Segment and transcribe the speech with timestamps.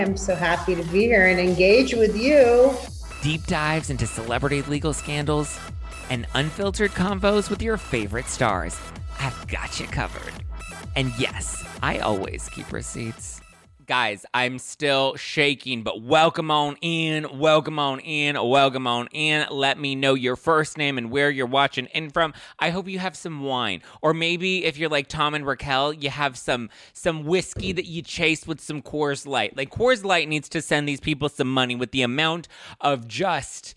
[0.00, 2.72] I'm so happy to be here and engage with you.
[3.22, 5.60] deep dives into celebrity legal scandals,
[6.08, 8.80] and unfiltered convos with your favorite stars.
[9.18, 10.32] I've got you covered.
[10.96, 13.42] And yes, I always keep receipts.
[13.90, 19.48] Guys, I'm still shaking, but welcome on in, welcome on in, welcome on in.
[19.50, 22.32] Let me know your first name and where you're watching in from.
[22.60, 26.08] I hope you have some wine, or maybe if you're like Tom and Raquel, you
[26.08, 29.56] have some some whiskey that you chase with some Coors Light.
[29.56, 32.46] Like Coors Light needs to send these people some money with the amount
[32.80, 33.74] of just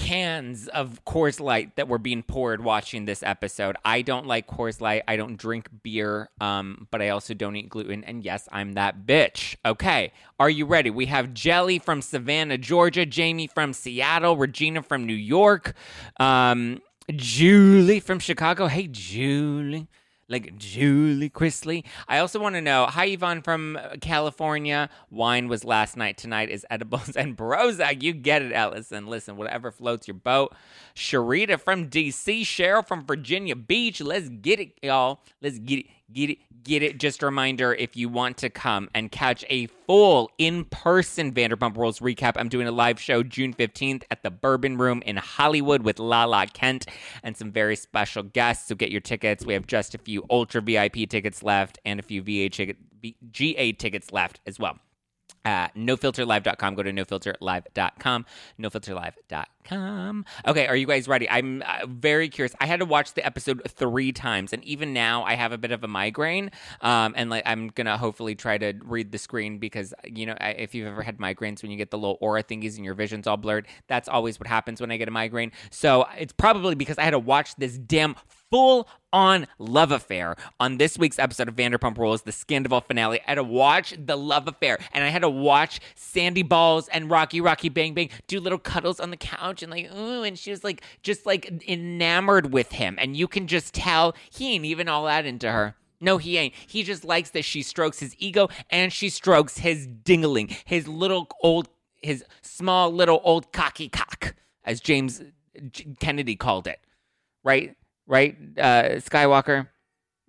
[0.00, 3.76] cans of Coors Light that were being poured watching this episode.
[3.84, 5.02] I don't like Coors Light.
[5.06, 8.02] I don't drink beer, um, but I also don't eat gluten.
[8.04, 9.56] And yes, I'm that bitch.
[9.64, 10.88] Okay, are you ready?
[10.88, 15.74] We have Jelly from Savannah, Georgia, Jamie from Seattle, Regina from New York,
[16.18, 18.68] um, Julie from Chicago.
[18.68, 19.86] Hey, Julie.
[20.30, 21.84] Like Julie Chrisley.
[22.08, 24.88] I also want to know, hi Yvonne from California.
[25.10, 26.16] Wine was last night.
[26.16, 28.00] Tonight is edibles and Prozac.
[28.02, 29.08] You get it, Ellison.
[29.08, 30.54] Listen, whatever floats your boat.
[30.94, 32.42] Sharita from DC.
[32.42, 34.00] Cheryl from Virginia Beach.
[34.00, 35.20] Let's get it, y'all.
[35.42, 36.98] Let's get it, get it, get it.
[36.98, 42.00] Just a reminder, if you want to come and catch a full in-person Vanderpump Rules
[42.00, 45.98] recap, I'm doing a live show June 15th at the Bourbon Room in Hollywood with
[45.98, 46.86] Lala Kent
[47.22, 48.68] and some very special guests.
[48.68, 49.44] So get your tickets.
[49.44, 52.76] We have just a few Ultra VIP tickets left and a few VA ticket,
[53.30, 54.78] GA tickets left as well.
[55.42, 56.74] At nofilterlive.com.
[56.74, 58.26] Go to nofilterlive.com.
[58.60, 60.24] Nofilterlive.com.
[60.46, 61.30] Okay, are you guys ready?
[61.30, 62.54] I'm uh, very curious.
[62.60, 65.70] I had to watch the episode three times, and even now I have a bit
[65.70, 66.50] of a migraine.
[66.80, 70.50] Um, and like I'm gonna hopefully try to read the screen because you know I-
[70.50, 73.26] if you've ever had migraines when you get the little aura thingies and your vision's
[73.26, 75.52] all blurred, that's always what happens when I get a migraine.
[75.70, 78.16] So it's probably because I had to watch this damn
[78.50, 83.20] full on love affair on this week's episode of Vanderpump Rules, the Scandoval finale.
[83.20, 87.10] I had to watch the love affair and I had to watch Sandy Balls and
[87.10, 90.50] Rocky Rocky Bang Bang do little cuddles on the couch and like, ooh, and she
[90.50, 92.96] was like, just like enamored with him.
[93.00, 95.76] And you can just tell he ain't even all that into her.
[96.00, 96.54] No, he ain't.
[96.66, 101.28] He just likes that she strokes his ego and she strokes his dingling, his little
[101.42, 104.34] old, his small little old cocky cock,
[104.64, 105.22] as James
[105.98, 106.80] Kennedy called it.
[107.44, 107.76] Right?
[108.10, 108.36] Right?
[108.58, 109.68] Uh, Skywalker?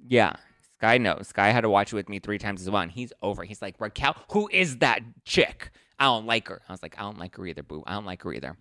[0.08, 0.34] Yeah.
[0.78, 1.30] Sky knows.
[1.30, 2.84] Sky had to watch it with me three times as well.
[2.84, 3.44] And he's over.
[3.44, 5.72] He's like, Raquel, who is that chick?
[5.98, 6.62] I don't like her.
[6.70, 7.84] I was like, I don't like her either, boo.
[7.88, 8.56] I don't like her either.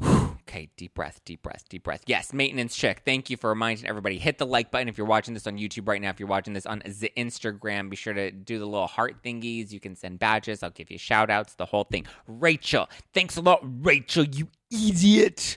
[0.48, 2.02] Okay, deep breath, deep breath, deep breath.
[2.06, 3.04] Yes, maintenance check.
[3.04, 4.18] Thank you for reminding everybody.
[4.18, 6.10] Hit the like button if you're watching this on YouTube right now.
[6.10, 9.70] If you're watching this on the Instagram, be sure to do the little heart thingies.
[9.70, 10.64] You can send badges.
[10.64, 12.04] I'll give you shout outs, the whole thing.
[12.26, 15.56] Rachel, thanks a lot, Rachel, you idiot.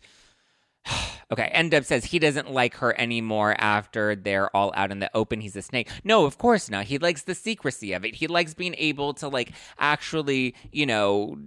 [1.32, 5.42] Okay, Endub says he doesn't like her anymore after they're all out in the open.
[5.42, 5.90] He's a snake.
[6.04, 6.86] No, of course not.
[6.86, 8.14] He likes the secrecy of it.
[8.14, 11.40] He likes being able to like actually, you know,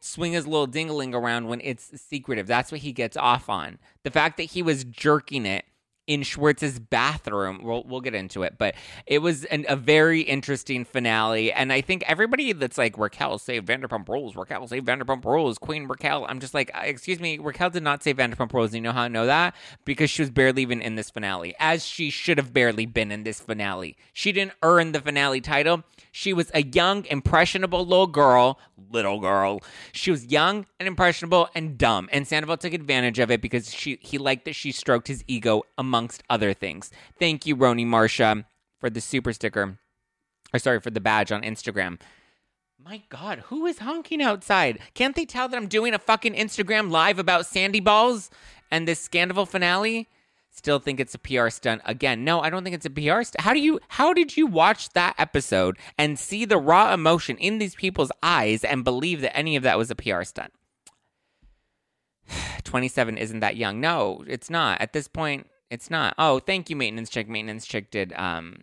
[0.00, 2.48] swing his little dingling around when it's secretive.
[2.48, 3.78] That's what he gets off on.
[4.02, 5.66] The fact that he was jerking it
[6.06, 7.60] in Schwartz's bathroom.
[7.62, 8.74] We'll we'll get into it, but
[9.06, 13.66] it was an, a very interesting finale, and I think everybody that's like Raquel saved
[13.66, 16.26] Vanderpump Rules, Raquel saved Vanderpump Rules, Queen Raquel.
[16.28, 18.74] I'm just like, uh, excuse me, Raquel did not save Vanderpump Rules.
[18.74, 21.84] You know how I know that because she was barely even in this finale, as
[21.84, 23.96] she should have barely been in this finale.
[24.12, 25.84] She didn't earn the finale title.
[26.12, 28.58] She was a young, impressionable little girl,
[28.90, 29.60] little girl.
[29.92, 33.98] She was young and impressionable and dumb, and Sandoval took advantage of it because she
[34.00, 35.62] he liked that she stroked his ego
[35.96, 36.90] amongst other things.
[37.18, 38.44] Thank you, Roni Marsha,
[38.78, 39.78] for the super sticker,
[40.52, 41.98] or sorry for the badge on Instagram.
[42.78, 44.78] My God, who is honking outside?
[44.92, 48.30] Can't they tell that I'm doing a fucking Instagram live about Sandy Balls
[48.70, 50.08] and this scandal finale?
[50.50, 52.22] Still think it's a PR stunt again.
[52.24, 53.40] No, I don't think it's a PR stunt.
[53.40, 57.58] How do you how did you watch that episode and see the raw emotion in
[57.58, 60.52] these people's eyes and believe that any of that was a PR stunt?
[62.64, 63.80] 27 isn't that young.
[63.80, 64.80] No, it's not.
[64.80, 66.14] At this point, it's not.
[66.18, 67.28] Oh, thank you, maintenance chick.
[67.28, 68.56] Maintenance chick did um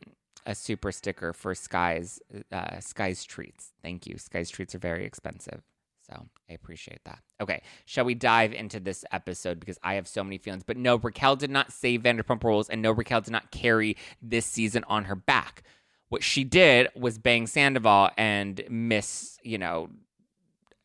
[0.45, 2.19] a super sticker for Sky's
[2.51, 3.71] uh, Sky's treats.
[3.81, 4.17] Thank you.
[4.17, 5.61] Sky's treats are very expensive.
[6.09, 7.19] So I appreciate that.
[7.39, 10.63] Okay, shall we dive into this episode because I have so many feelings.
[10.63, 14.45] But no, Raquel did not save Vanderpump Rules, and no, Raquel did not carry this
[14.45, 15.63] season on her back.
[16.09, 19.89] What she did was bang Sandoval and miss, you know,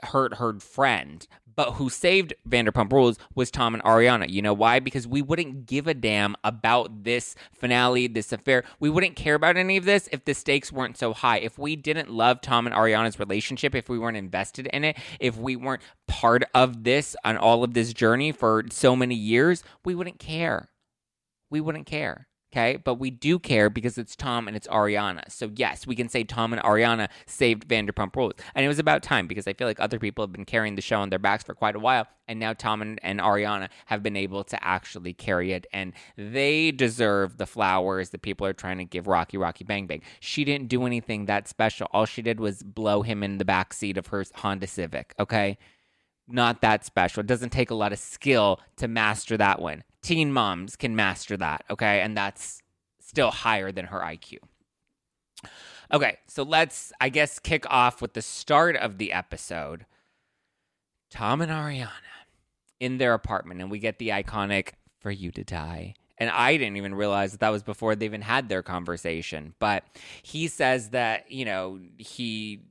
[0.02, 1.26] hurt her friend.
[1.58, 4.30] But who saved Vanderpump Rules was Tom and Ariana.
[4.30, 4.78] You know why?
[4.78, 8.62] Because we wouldn't give a damn about this finale, this affair.
[8.78, 11.38] We wouldn't care about any of this if the stakes weren't so high.
[11.38, 15.36] If we didn't love Tom and Ariana's relationship, if we weren't invested in it, if
[15.36, 19.96] we weren't part of this on all of this journey for so many years, we
[19.96, 20.68] wouldn't care.
[21.50, 22.27] We wouldn't care.
[22.50, 25.30] Okay, but we do care because it's Tom and it's Ariana.
[25.30, 29.02] So yes, we can say Tom and Ariana saved Vanderpump Rules, and it was about
[29.02, 31.44] time because I feel like other people have been carrying the show on their backs
[31.44, 35.12] for quite a while, and now Tom and, and Ariana have been able to actually
[35.12, 39.64] carry it, and they deserve the flowers that people are trying to give Rocky Rocky
[39.64, 40.00] Bang Bang.
[40.18, 41.88] She didn't do anything that special.
[41.92, 45.14] All she did was blow him in the back seat of her Honda Civic.
[45.20, 45.58] Okay,
[46.26, 47.20] not that special.
[47.20, 51.36] It doesn't take a lot of skill to master that one teen moms can master
[51.36, 52.00] that, okay?
[52.00, 52.62] And that's
[52.98, 54.38] still higher than her IQ.
[55.92, 59.84] Okay, so let's, I guess, kick off with the start of the episode.
[61.10, 61.90] Tom and Ariana
[62.80, 65.92] in their apartment, and we get the iconic for you to die.
[66.16, 69.54] And I didn't even realize that that was before they even had their conversation.
[69.58, 69.84] But
[70.22, 72.62] he says that, you know, he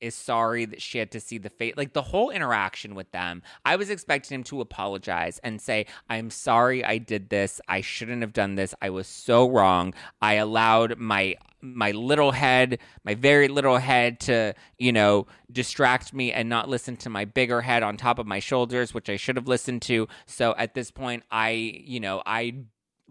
[0.00, 1.76] is sorry that she had to see the fate.
[1.76, 6.30] Like the whole interaction with them, I was expecting him to apologize and say, I'm
[6.30, 7.60] sorry I did this.
[7.68, 8.74] I shouldn't have done this.
[8.80, 9.94] I was so wrong.
[10.20, 16.32] I allowed my my little head, my very little head to, you know, distract me
[16.32, 19.36] and not listen to my bigger head on top of my shoulders, which I should
[19.36, 20.08] have listened to.
[20.24, 22.64] So at this point, I, you know, I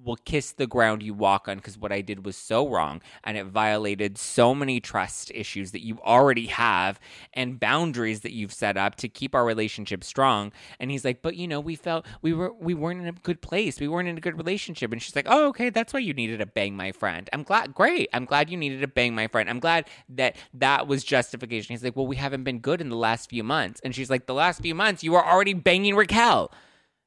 [0.03, 3.37] will kiss the ground you walk on because what I did was so wrong and
[3.37, 6.99] it violated so many trust issues that you already have
[7.33, 10.51] and boundaries that you've set up to keep our relationship strong.
[10.79, 13.41] And he's like, but you know, we felt we were we weren't in a good
[13.41, 13.79] place.
[13.79, 14.91] We weren't in a good relationship.
[14.91, 17.29] And she's like, oh, okay, that's why you needed to bang my friend.
[17.33, 17.73] I'm glad.
[17.73, 18.09] Great.
[18.13, 19.49] I'm glad you needed to bang my friend.
[19.49, 21.73] I'm glad that that was justification.
[21.73, 23.81] He's like, well, we haven't been good in the last few months.
[23.83, 26.51] And she's like, the last few months you were already banging Raquel.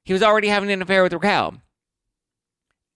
[0.05, 1.61] He was already having an affair with Raquel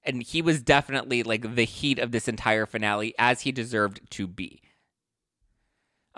[0.06, 4.26] and he was definitely like the heat of this entire finale as he deserved to
[4.26, 4.62] be.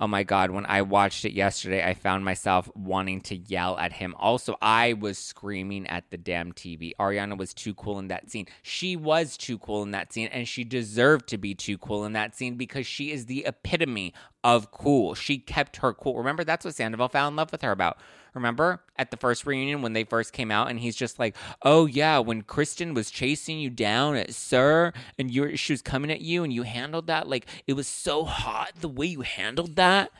[0.00, 3.94] Oh my God, when I watched it yesterday, I found myself wanting to yell at
[3.94, 4.14] him.
[4.16, 6.92] Also, I was screaming at the damn TV.
[7.00, 8.46] Ariana was too cool in that scene.
[8.62, 12.12] She was too cool in that scene, and she deserved to be too cool in
[12.12, 14.14] that scene because she is the epitome
[14.44, 15.16] of cool.
[15.16, 16.16] She kept her cool.
[16.16, 17.98] Remember, that's what Sandoval fell in love with her about.
[18.34, 21.86] Remember at the first reunion when they first came out, and he's just like, "Oh
[21.86, 26.20] yeah, when Kristen was chasing you down at SUR, and you she was coming at
[26.20, 30.10] you, and you handled that like it was so hot the way you handled that."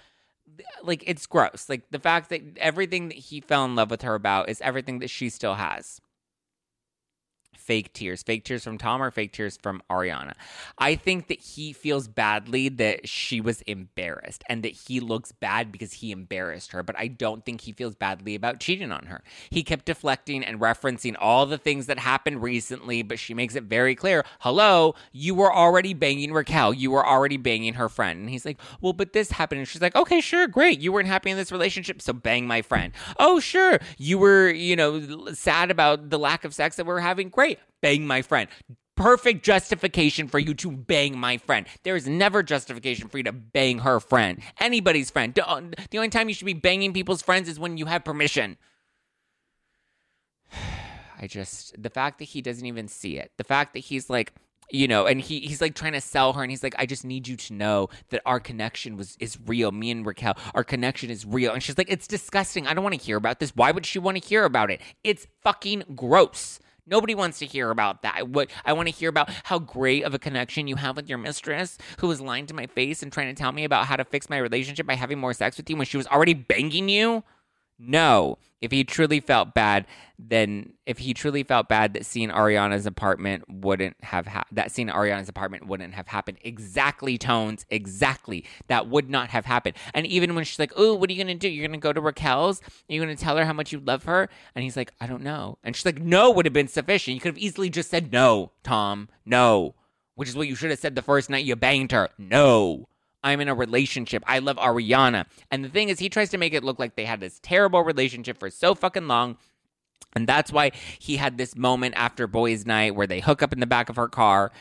[0.82, 1.66] Like it's gross.
[1.68, 4.98] Like the fact that everything that he fell in love with her about is everything
[5.00, 6.00] that she still has
[7.68, 8.22] fake tears.
[8.22, 10.32] Fake tears from Tom or fake tears from Ariana.
[10.78, 15.70] I think that he feels badly that she was embarrassed and that he looks bad
[15.70, 19.22] because he embarrassed her, but I don't think he feels badly about cheating on her.
[19.50, 23.64] He kept deflecting and referencing all the things that happened recently, but she makes it
[23.64, 26.72] very clear hello, you were already banging Raquel.
[26.72, 28.20] You were already banging her friend.
[28.20, 29.58] And he's like, well, but this happened.
[29.58, 30.80] And she's like, okay, sure, great.
[30.80, 32.94] You weren't happy in this relationship, so bang my friend.
[33.18, 33.78] Oh, sure.
[33.98, 37.28] You were, you know, sad about the lack of sex that we we're having.
[37.28, 38.48] Great bang my friend.
[38.96, 41.66] Perfect justification for you to bang my friend.
[41.84, 45.32] There is never justification for you to bang her friend, anybody's friend.
[45.34, 45.60] The uh,
[45.94, 48.56] only time you should be banging people's friends is when you have permission.
[51.20, 54.32] I just the fact that he doesn't even see it, the fact that he's like,
[54.70, 57.04] you know, and he he's like trying to sell her, and he's like, I just
[57.04, 59.72] need you to know that our connection was is real.
[59.72, 61.52] Me and Raquel, our connection is real.
[61.52, 62.66] And she's like, it's disgusting.
[62.66, 63.54] I don't want to hear about this.
[63.54, 64.80] Why would she want to hear about it?
[65.04, 66.60] It's fucking gross.
[66.90, 68.28] Nobody wants to hear about that.
[68.28, 71.18] What I want to hear about how great of a connection you have with your
[71.18, 74.04] mistress who was lying to my face and trying to tell me about how to
[74.04, 77.24] fix my relationship by having more sex with you when she was already banging you.
[77.78, 79.86] No, if he truly felt bad,
[80.18, 84.88] then if he truly felt bad that seeing Ariana's apartment wouldn't have ha- that scene
[84.88, 86.38] Ariana's apartment wouldn't have happened.
[86.42, 88.44] Exactly, tones, exactly.
[88.66, 89.76] That would not have happened.
[89.94, 91.48] And even when she's like, "Oh, what are you gonna do?
[91.48, 92.60] You're gonna go to Raquel's?
[92.88, 95.58] You're gonna tell her how much you love her?" And he's like, "I don't know."
[95.62, 97.14] And she's like, "No," would have been sufficient.
[97.14, 99.08] You could have easily just said no, Tom.
[99.24, 99.76] No,
[100.16, 102.08] which is what you should have said the first night you banged her.
[102.18, 102.88] No.
[103.22, 104.22] I'm in a relationship.
[104.26, 105.26] I love Ariana.
[105.50, 107.82] And the thing is, he tries to make it look like they had this terrible
[107.82, 109.36] relationship for so fucking long.
[110.14, 113.60] And that's why he had this moment after Boys Night where they hook up in
[113.60, 114.52] the back of her car.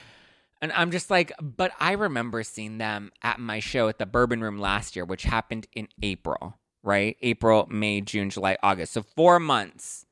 [0.61, 4.41] And I'm just like, but I remember seeing them at my show at the Bourbon
[4.41, 7.15] Room last year, which happened in April, right?
[7.21, 8.93] April, May, June, July, August.
[8.93, 10.06] So four months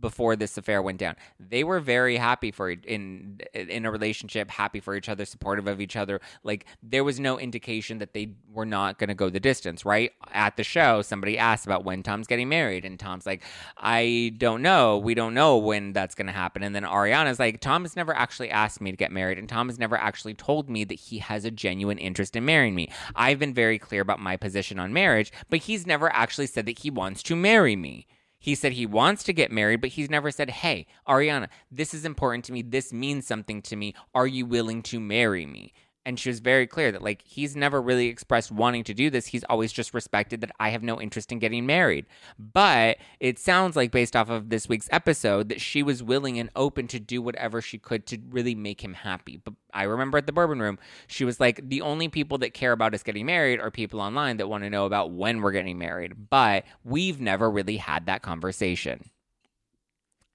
[0.00, 1.16] before this affair went down.
[1.38, 5.80] They were very happy for in in a relationship, happy for each other, supportive of
[5.80, 6.20] each other.
[6.42, 10.12] Like there was no indication that they were not going to go the distance, right?
[10.32, 13.42] At the show, somebody asked about when Tom's getting married and Tom's like,
[13.76, 14.98] "I don't know.
[14.98, 18.14] We don't know when that's going to happen." And then Ariana's like, "Tom has never
[18.14, 21.18] actually asked me to get married and Tom has never actually told me that he
[21.18, 22.90] has a genuine interest in marrying me.
[23.14, 26.80] I've been very clear about my position on marriage, but he's never actually said that
[26.80, 28.06] he wants to marry me."
[28.46, 32.04] He said he wants to get married, but he's never said, Hey, Ariana, this is
[32.04, 32.62] important to me.
[32.62, 33.92] This means something to me.
[34.14, 35.72] Are you willing to marry me?
[36.06, 39.26] And she was very clear that like he's never really expressed wanting to do this.
[39.26, 42.06] He's always just respected that i have no interest in getting married.
[42.38, 46.48] But it sounds like based off of this week's episode that she was willing and
[46.54, 49.36] open to do whatever she could to really make him happy.
[49.36, 52.72] But i remember at the bourbon room she was like the only people that care
[52.72, 55.76] about us getting married are people online that want to know about when we're getting
[55.76, 56.30] married.
[56.30, 59.10] But we've never really had that conversation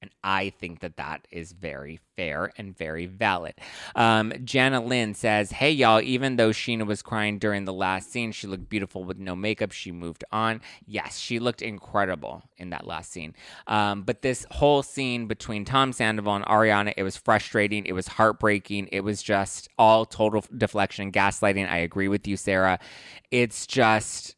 [0.01, 3.53] and I think that that is very fair and very valid.
[3.96, 8.31] Um, Jana Lynn says, Hey, y'all, even though Scheana was crying during the last scene,
[8.31, 9.72] she looked beautiful with no makeup.
[9.72, 10.62] She moved on.
[10.86, 13.36] Yes, she looked incredible in that last scene.
[13.67, 17.86] Um, but this whole scene between Tom Sandoval and Ariana, it was frustrating.
[17.86, 18.89] It was heartbreaking.
[18.91, 21.70] It was just all total deflection, gaslighting.
[21.70, 22.79] I agree with you, Sarah.
[23.29, 24.36] It's just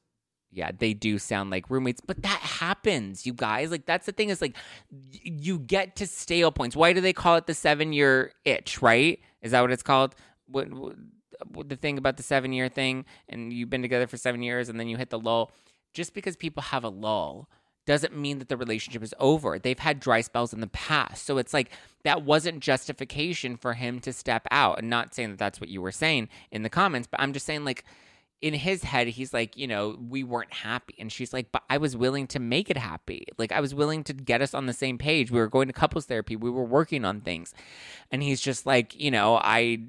[0.54, 3.72] yeah, they do sound like roommates, but that happens, you guys.
[3.72, 4.56] Like that's the thing is like
[4.92, 6.76] y- you get to stale points.
[6.76, 8.82] Why do they call it the seven year itch?
[8.82, 9.20] Right?
[9.42, 10.16] Is that what it's called?
[10.48, 13.06] What, what, the thing about the seven year thing?
[13.28, 15.52] And you've been together for seven years, and then you hit the lull.
[15.94, 17.50] Just because people have a lull
[17.86, 19.60] doesn't mean that the relationship is over.
[19.60, 21.72] They've had dry spells in the past, so it's like
[22.04, 24.80] that wasn't justification for him to step out.
[24.80, 27.46] And not saying that that's what you were saying in the comments, but I'm just
[27.46, 27.84] saying like
[28.44, 30.96] in his head, he's like, you know, we weren't happy.
[31.00, 33.26] And she's like, but I was willing to make it happy.
[33.38, 35.32] Like, I was willing to get us on the same page.
[35.32, 37.54] We were going to couples therapy, we were working on things.
[38.12, 39.84] And he's just like, you know, I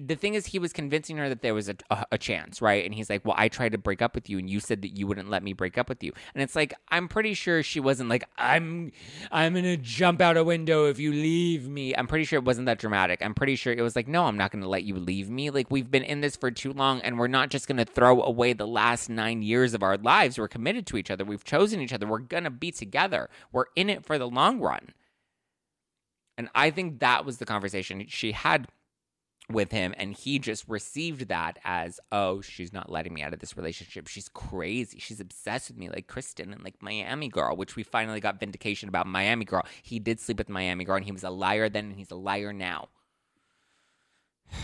[0.00, 1.76] the thing is he was convincing her that there was a,
[2.10, 2.84] a, chance right?
[2.84, 4.96] And he's like well i tried to break up with you and you said that
[4.96, 6.12] you wouldn't let me break up with you.
[6.34, 8.92] And it's like i'm pretty sure she wasn't like i'm
[9.30, 11.94] i'm gonna jump out a window if you leave me.
[11.94, 13.20] I'm pretty sure it wasn't that dramatic.
[13.22, 15.50] I'm pretty sure it was like no i'm not gonna let you leave me.
[15.50, 18.52] Like we've been in this for too long and we're not just gonna throw away
[18.52, 20.38] the last nine years of our lives.
[20.38, 21.24] We're committed to each other.
[21.24, 22.06] We've chosen each other.
[22.06, 23.28] We're gonna be together.
[23.52, 24.94] We're in it for the long run.
[26.36, 28.68] And i think that was the conversation she had
[29.50, 33.40] with him and he just received that as oh she's not letting me out of
[33.40, 34.06] this relationship.
[34.06, 34.98] She's crazy.
[34.98, 38.88] She's obsessed with me like kristen and like miami girl which we finally got vindication
[38.88, 39.66] about miami girl.
[39.82, 42.16] He did sleep with miami girl and he was a liar then and he's a
[42.16, 42.88] liar now.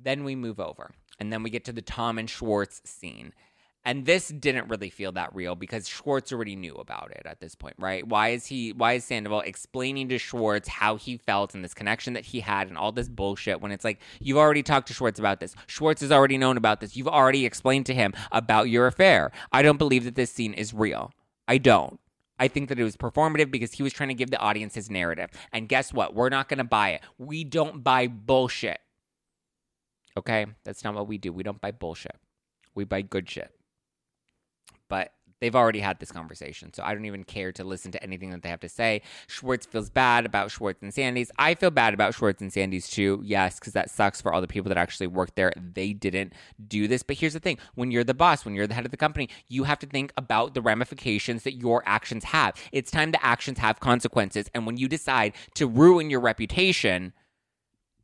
[0.00, 3.32] Then we move over and then we get to the tom and schwartz scene
[3.88, 7.54] and this didn't really feel that real because Schwartz already knew about it at this
[7.54, 8.06] point, right?
[8.06, 12.12] Why is he why is Sandoval explaining to Schwartz how he felt and this connection
[12.12, 15.18] that he had and all this bullshit when it's like you've already talked to Schwartz
[15.18, 15.54] about this.
[15.68, 16.98] Schwartz has already known about this.
[16.98, 19.30] You've already explained to him about your affair.
[19.52, 21.10] I don't believe that this scene is real.
[21.48, 21.98] I don't.
[22.38, 24.90] I think that it was performative because he was trying to give the audience his
[24.90, 25.30] narrative.
[25.50, 26.14] And guess what?
[26.14, 27.00] We're not going to buy it.
[27.16, 28.80] We don't buy bullshit.
[30.14, 30.44] Okay?
[30.64, 31.32] That's not what we do.
[31.32, 32.16] We don't buy bullshit.
[32.74, 33.50] We buy good shit
[34.88, 36.72] but they've already had this conversation.
[36.72, 39.02] So I don't even care to listen to anything that they have to say.
[39.26, 41.30] Schwartz feels bad about Schwartz and Sandy's.
[41.38, 43.20] I feel bad about Schwartz and Sandy's too.
[43.24, 45.52] Yes, because that sucks for all the people that actually work there.
[45.56, 46.32] They didn't
[46.66, 47.02] do this.
[47.02, 49.28] But here's the thing when you're the boss, when you're the head of the company,
[49.48, 52.54] you have to think about the ramifications that your actions have.
[52.72, 54.46] It's time the actions have consequences.
[54.54, 57.12] And when you decide to ruin your reputation,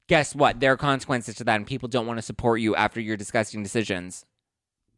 [0.09, 0.61] guess what?
[0.61, 3.63] There are consequences to that, and people don't want to support you after your disgusting
[3.63, 4.25] decisions.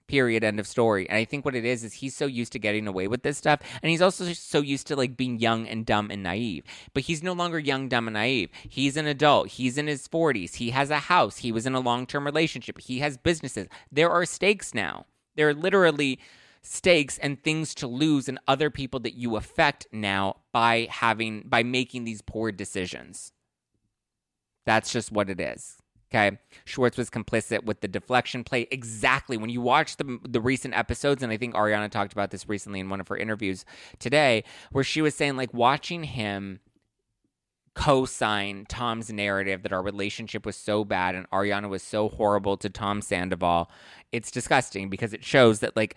[0.08, 0.44] Period.
[0.44, 1.08] End of story.
[1.08, 3.38] And I think what it is is he's so used to getting away with this
[3.38, 6.64] stuff, and he's also so used to like being young and dumb and naive.
[6.94, 8.50] But he's no longer young, dumb, and naive.
[8.68, 9.48] He's an adult.
[9.48, 10.56] He's in his forties.
[10.56, 11.38] He has a house.
[11.38, 12.78] He was in a long term relationship.
[12.80, 13.68] He has businesses.
[13.90, 15.06] There are stakes now.
[15.34, 16.20] There are literally
[16.62, 21.62] stakes and things to lose and other people that you affect now by having by
[21.62, 23.32] making these poor decisions.
[24.64, 25.78] That's just what it is.
[26.10, 26.38] Okay.
[26.64, 28.68] Schwartz was complicit with the deflection play.
[28.70, 29.36] Exactly.
[29.36, 32.80] When you watch the, the recent episodes, and I think Ariana talked about this recently
[32.80, 33.64] in one of her interviews
[33.98, 36.60] today, where she was saying, like, watching him
[37.74, 42.56] co sign Tom's narrative that our relationship was so bad and Ariana was so horrible
[42.58, 43.70] to Tom Sandoval,
[44.12, 45.96] it's disgusting because it shows that, like,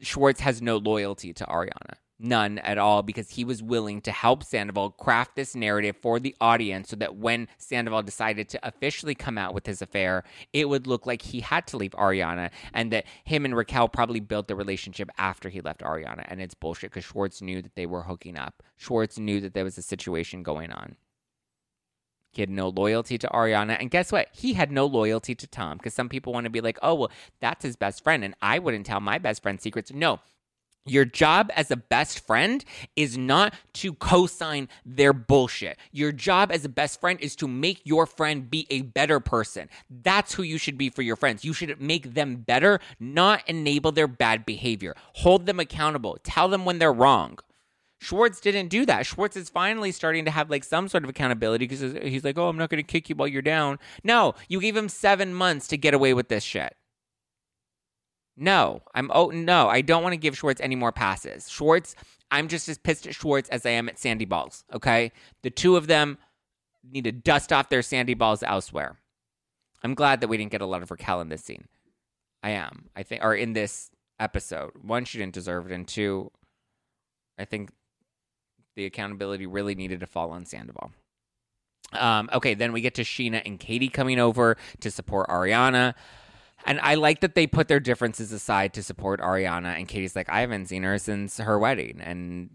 [0.00, 4.42] Schwartz has no loyalty to Ariana None at all, because he was willing to help
[4.42, 9.36] Sandoval craft this narrative for the audience so that when Sandoval decided to officially come
[9.36, 13.04] out with his affair, it would look like he had to leave Ariana and that
[13.24, 16.24] him and Raquel probably built the relationship after he left Ariana.
[16.26, 18.62] And it's bullshit because Schwartz knew that they were hooking up.
[18.78, 20.96] Schwartz knew that there was a situation going on.
[22.32, 23.76] He had no loyalty to Ariana.
[23.78, 24.28] And guess what?
[24.32, 27.10] He had no loyalty to Tom because some people want to be like, oh, well,
[27.40, 28.24] that's his best friend.
[28.24, 29.92] And I wouldn't tell my best friend secrets.
[29.92, 30.20] No.
[30.86, 32.62] Your job as a best friend
[32.94, 35.78] is not to co sign their bullshit.
[35.92, 39.70] Your job as a best friend is to make your friend be a better person.
[39.88, 41.42] That's who you should be for your friends.
[41.42, 44.94] You should make them better, not enable their bad behavior.
[45.14, 46.18] Hold them accountable.
[46.22, 47.38] Tell them when they're wrong.
[47.98, 49.06] Schwartz didn't do that.
[49.06, 52.48] Schwartz is finally starting to have like some sort of accountability because he's like, oh,
[52.48, 53.78] I'm not going to kick you while you're down.
[54.02, 56.76] No, you gave him seven months to get away with this shit.
[58.36, 61.48] No, I'm oh no, I don't want to give Schwartz any more passes.
[61.48, 61.94] Schwartz,
[62.30, 64.64] I'm just as pissed at Schwartz as I am at Sandy Balls.
[64.72, 65.12] Okay,
[65.42, 66.18] the two of them
[66.90, 68.96] need to dust off their Sandy Balls elsewhere.
[69.82, 71.68] I'm glad that we didn't get a lot of Raquel in this scene.
[72.42, 72.86] I am.
[72.96, 74.72] I think, or in this episode.
[74.82, 76.30] One, she didn't deserve it, and two,
[77.38, 77.70] I think
[78.76, 80.92] the accountability really needed to fall on Sandoval.
[81.92, 85.94] Um, okay, then we get to Scheana and Katie coming over to support Ariana.
[86.66, 89.76] And I like that they put their differences aside to support Ariana.
[89.76, 92.00] And Katie's like, I haven't seen her since her wedding.
[92.02, 92.50] And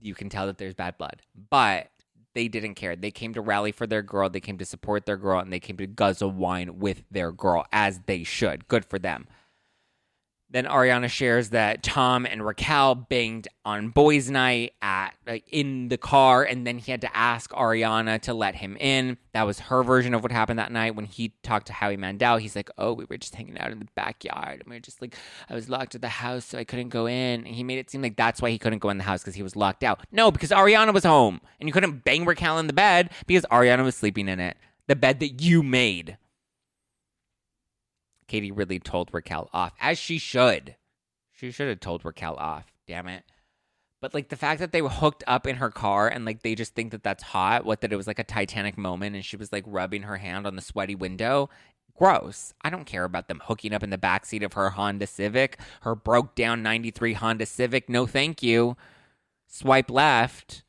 [0.00, 1.22] you can tell that there's bad blood.
[1.50, 1.88] But
[2.34, 2.96] they didn't care.
[2.96, 4.30] They came to rally for their girl.
[4.30, 5.40] They came to support their girl.
[5.40, 8.66] And they came to guzzle wine with their girl, as they should.
[8.66, 9.26] Good for them.
[10.54, 15.98] Then Ariana shares that Tom and Raquel banged on boys' night at like, in the
[15.98, 19.18] car, and then he had to ask Ariana to let him in.
[19.32, 22.36] That was her version of what happened that night when he talked to Howie Mandel.
[22.36, 25.02] He's like, "Oh, we were just hanging out in the backyard, and we were just
[25.02, 25.16] like,
[25.50, 27.90] I was locked at the house, so I couldn't go in." And he made it
[27.90, 30.06] seem like that's why he couldn't go in the house because he was locked out.
[30.12, 33.82] No, because Ariana was home, and you couldn't bang Raquel in the bed because Ariana
[33.82, 34.56] was sleeping in it,
[34.86, 36.16] the bed that you made.
[38.26, 40.76] Katie really told Raquel off, as she should.
[41.32, 42.66] She should have told Raquel off.
[42.86, 43.24] Damn it.
[44.00, 46.54] But like the fact that they were hooked up in her car and like they
[46.54, 49.36] just think that that's hot, what that it was like a Titanic moment and she
[49.36, 51.48] was like rubbing her hand on the sweaty window.
[51.96, 52.52] Gross.
[52.62, 55.94] I don't care about them hooking up in the backseat of her Honda Civic, her
[55.94, 57.88] broke down 93 Honda Civic.
[57.88, 58.76] No, thank you.
[59.46, 60.64] Swipe left.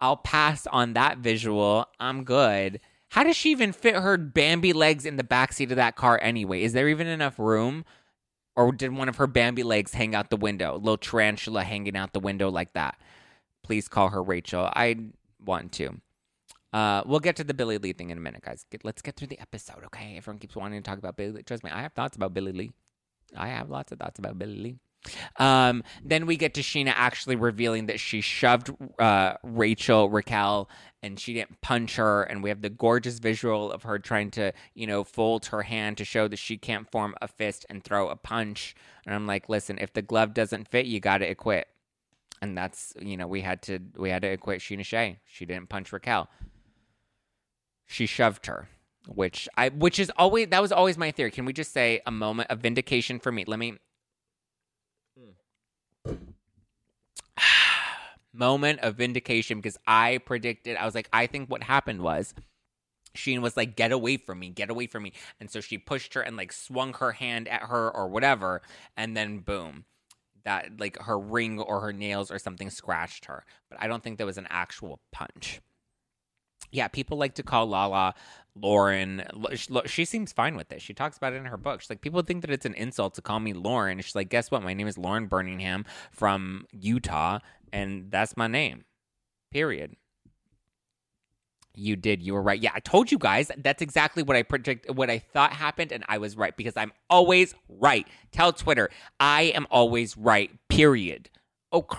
[0.00, 1.86] I'll pass on that visual.
[1.98, 2.80] I'm good.
[3.10, 6.62] How does she even fit her Bambi legs in the backseat of that car anyway?
[6.62, 7.84] Is there even enough room?
[8.54, 10.76] Or did one of her Bambi legs hang out the window?
[10.76, 12.98] Little tarantula hanging out the window like that.
[13.62, 14.68] Please call her Rachel.
[14.74, 14.96] I
[15.44, 16.00] want to.
[16.72, 18.64] Uh, we'll get to the Billie Lee thing in a minute, guys.
[18.70, 20.16] Get, let's get through the episode, okay?
[20.16, 21.42] Everyone keeps wanting to talk about Billie Lee.
[21.42, 22.72] Trust me, I have thoughts about Billie Lee.
[23.36, 24.78] I have lots of thoughts about Billie Lee.
[25.36, 30.68] Um, then we get to Scheana actually revealing that she shoved uh, Rachel, Raquel,
[31.02, 32.22] and she didn't punch her.
[32.24, 35.96] And we have the gorgeous visual of her trying to, you know, fold her hand
[35.98, 38.74] to show that she can't form a fist and throw a punch.
[39.06, 41.68] And I'm like, listen, if the glove doesn't fit, you got to acquit.
[42.40, 45.18] And that's, you know, we had to we had to acquit Scheana Shay.
[45.24, 46.28] She didn't punch Raquel.
[47.86, 48.68] She shoved her
[49.08, 51.30] which I which is always that was always my theory.
[51.30, 53.44] Can we just say a moment of vindication for me?
[53.46, 53.78] Let me
[58.32, 62.34] moment of vindication because I predicted, I was like, I think what happened was
[63.14, 65.12] Sheen was like, get away from me, get away from me.
[65.40, 68.62] And so she pushed her and like swung her hand at her or whatever.
[68.96, 69.84] And then boom,
[70.44, 73.44] that like her ring or her nails or something scratched her.
[73.68, 75.60] But I don't think there was an actual punch.
[76.70, 78.14] Yeah, people like to call Lala
[78.60, 79.22] Lauren.
[79.86, 80.82] She seems fine with it.
[80.82, 81.80] She talks about it in her book.
[81.80, 84.00] She's like, people think that it's an insult to call me Lauren.
[84.00, 84.62] She's like, guess what?
[84.62, 87.38] My name is Lauren Birmingham from Utah,
[87.72, 88.84] and that's my name.
[89.50, 89.96] Period.
[91.74, 92.22] You did.
[92.22, 92.60] You were right.
[92.60, 93.52] Yeah, I told you guys.
[93.56, 96.92] That's exactly what I predict, what I thought happened, and I was right because I'm
[97.08, 98.06] always right.
[98.32, 98.90] Tell Twitter
[99.20, 100.50] I am always right.
[100.68, 101.30] Period.
[101.72, 101.96] Okay.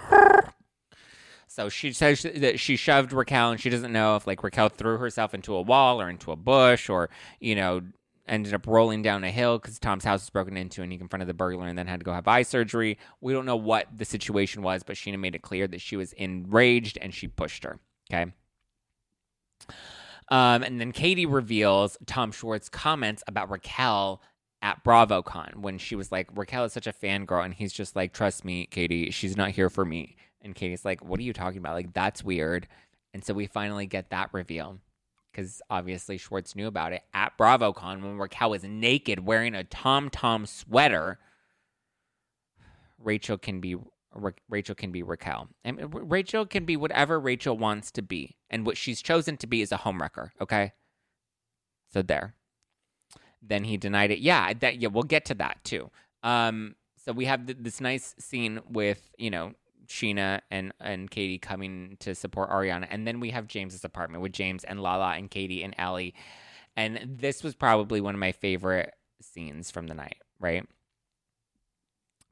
[1.59, 4.97] So she says that she shoved Raquel, and she doesn't know if like Raquel threw
[4.97, 7.09] herself into a wall or into a bush, or
[7.41, 7.81] you know
[8.25, 11.27] ended up rolling down a hill because Tom's house was broken into and he confronted
[11.27, 12.97] the burglar and then had to go have eye surgery.
[13.19, 16.13] We don't know what the situation was, but Scheana made it clear that she was
[16.13, 17.77] enraged and she pushed her.
[18.09, 18.31] Okay.
[20.29, 24.21] Um, and then Katie reveals Tom Schwartz comments about Raquel
[24.61, 27.43] at BravoCon when she was like, Raquel is such a fangirl.
[27.43, 30.15] And he's just like, trust me, Katie, she's not here for me.
[30.41, 31.73] And Katie's like, what are you talking about?
[31.73, 32.67] Like, that's weird.
[33.13, 34.79] And so we finally get that reveal
[35.31, 40.09] because obviously Schwartz knew about it at BravoCon when Raquel was naked wearing a Tom
[40.09, 41.19] Tom sweater.
[42.97, 43.75] Rachel can be
[44.13, 45.49] Ra- Rachel can be Raquel.
[45.63, 48.35] And Rachel can be whatever Rachel wants to be.
[48.49, 50.73] And what she's chosen to be is a homewrecker, okay?
[51.93, 52.33] So there.
[53.41, 54.19] Then he denied it.
[54.19, 55.89] Yeah, that yeah, we'll get to that too.
[56.23, 59.53] Um so we have th- this nice scene with, you know,
[59.89, 62.87] Scheana and and Katie coming to support Ariana.
[62.89, 66.13] And then we have James's apartment with James and Lala and Katie and Ellie.
[66.77, 70.65] And this was probably one of my favorite scenes from the night, right?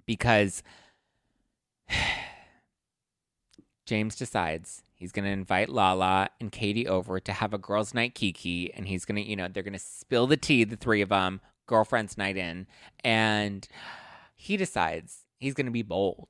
[0.05, 0.63] Because
[3.85, 8.15] James decides he's going to invite Lala and Katie over to have a girls' night
[8.15, 11.01] kiki, and he's going to, you know, they're going to spill the tea, the three
[11.01, 12.67] of them, girlfriend's night in,
[13.03, 13.67] and
[14.35, 16.27] he decides he's going to be bold,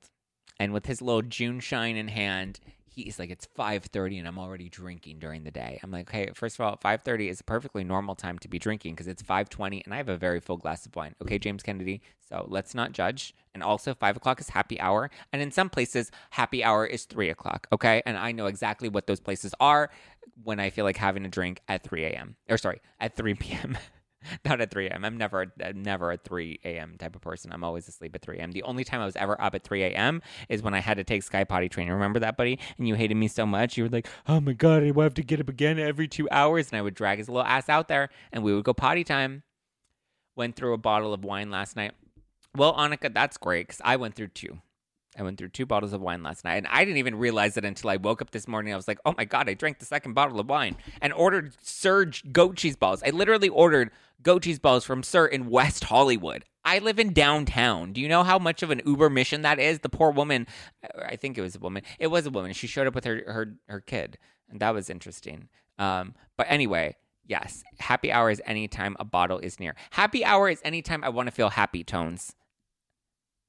[0.60, 4.70] and with his little JuneShine in hand, he's like, it's five thirty, and I'm already
[4.70, 5.80] drinking during the day.
[5.84, 8.60] I'm like, okay, first of all, five thirty is a perfectly normal time to be
[8.60, 11.16] drinking because it's five twenty, and I have a very full glass of wine.
[11.22, 12.02] Okay, James Kennedy.
[12.28, 13.34] So let's not judge.
[13.54, 17.30] And also, five o'clock is happy hour, and in some places, happy hour is three
[17.30, 17.68] o'clock.
[17.72, 19.90] Okay, and I know exactly what those places are
[20.44, 22.36] when I feel like having a drink at three a.m.
[22.50, 23.78] or sorry, at three p.m.
[24.46, 25.06] Not at 3 a.m.
[25.06, 26.96] I'm never, I'm never a 3 a.m.
[26.98, 27.52] type of person.
[27.52, 28.52] I'm always asleep at 3 a.m.
[28.52, 30.22] The only time I was ever up at 3 a.m.
[30.50, 31.94] is when I had to take Sky Potty training.
[31.94, 32.60] Remember that, buddy?
[32.78, 33.78] And you hated me so much.
[33.78, 36.70] You were like, oh my God, I have to get up again every two hours.
[36.72, 39.44] And I would drag his little ass out there and we would go potty time.
[40.36, 41.94] Went through a bottle of wine last night.
[42.56, 44.60] Well, Annika, that's great because I went through two.
[45.18, 47.66] I went through two bottles of wine last night, and I didn't even realize it
[47.66, 48.74] until I woke up this morning.
[48.74, 51.56] I was like, "Oh my god, I drank the second bottle of wine and ordered
[51.62, 56.46] Surge goat cheese balls." I literally ordered goat cheese balls from SUR in West Hollywood.
[56.64, 57.94] I live in downtown.
[57.94, 59.80] Do you know how much of an Uber mission that is?
[59.80, 60.48] The poor woman,
[61.02, 61.84] I think it was a woman.
[61.98, 62.54] It was a woman.
[62.54, 64.18] She showed up with her her her kid,
[64.50, 65.50] and that was interesting.
[65.80, 69.76] Um, but anyway, yes, happy hour is anytime a bottle is near.
[69.92, 72.36] Happy hour is anytime I want to feel happy tones.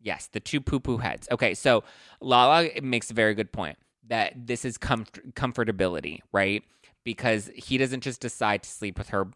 [0.00, 1.28] Yes, the two poo poo heads.
[1.30, 1.84] Okay, so
[2.20, 6.62] Lala makes a very good point that this is comfort- comfortability, right?
[7.04, 9.28] Because he doesn't just decide to sleep with her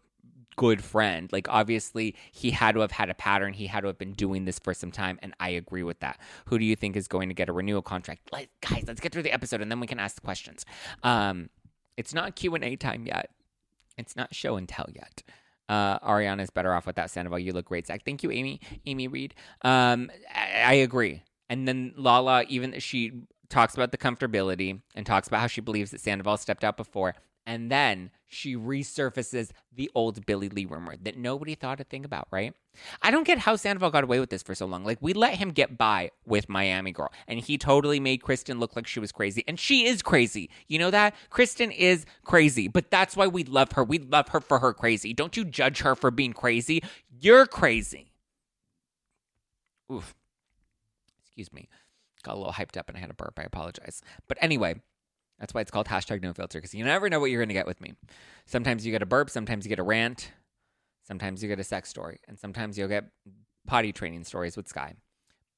[0.55, 1.31] good friend.
[1.31, 3.53] Like, obviously, he had to have had a pattern.
[3.53, 5.19] He had to have been doing this for some time.
[5.21, 6.19] And I agree with that.
[6.45, 8.29] Who do you think is going to get a renewal contract?
[8.31, 10.65] Like, guys, let's get through the episode and then we can ask the questions.
[11.01, 11.49] Um,
[11.97, 13.31] it's not Q&A time yet.
[13.97, 15.23] It's not show and tell yet.
[15.73, 17.39] Uh, Ariana's better off without Sandoval.
[17.39, 18.05] You look great, Zack.
[18.05, 18.61] Thank you, Amy.
[18.85, 19.33] Amy Reed.
[19.63, 21.23] Um, I, I agree.
[21.49, 25.89] And then Lala, even she talks about the comfortability and talks about how she believes
[25.89, 27.15] that Sandoval stepped out before.
[27.45, 32.27] And then she resurfaces the old Billie Lee rumor that nobody thought a thing about,
[32.31, 32.53] right?
[33.01, 34.85] I don't get how Sandoval got away with this for so long.
[34.85, 38.75] Like, we let him get by with Miami Girl, and he totally made Kristen look
[38.75, 39.43] like she was crazy.
[39.47, 40.49] And she is crazy.
[40.67, 41.15] You know that?
[41.29, 43.83] Kristen is crazy, but that's why we love her.
[43.83, 45.13] We love her for her crazy.
[45.13, 46.81] Don't you judge her for being crazy.
[47.19, 48.13] You're crazy.
[49.91, 50.15] Oof.
[51.25, 51.67] Excuse me.
[52.23, 53.37] Got a little hyped up and I had a burp.
[53.37, 54.01] I apologize.
[54.27, 54.75] But anyway,
[55.43, 57.53] that's why it's called hashtag no filter because you never know what you're going to
[57.53, 57.91] get with me.
[58.45, 60.31] Sometimes you get a burp, sometimes you get a rant,
[61.05, 63.09] sometimes you get a sex story, and sometimes you'll get
[63.67, 64.93] potty training stories with Sky.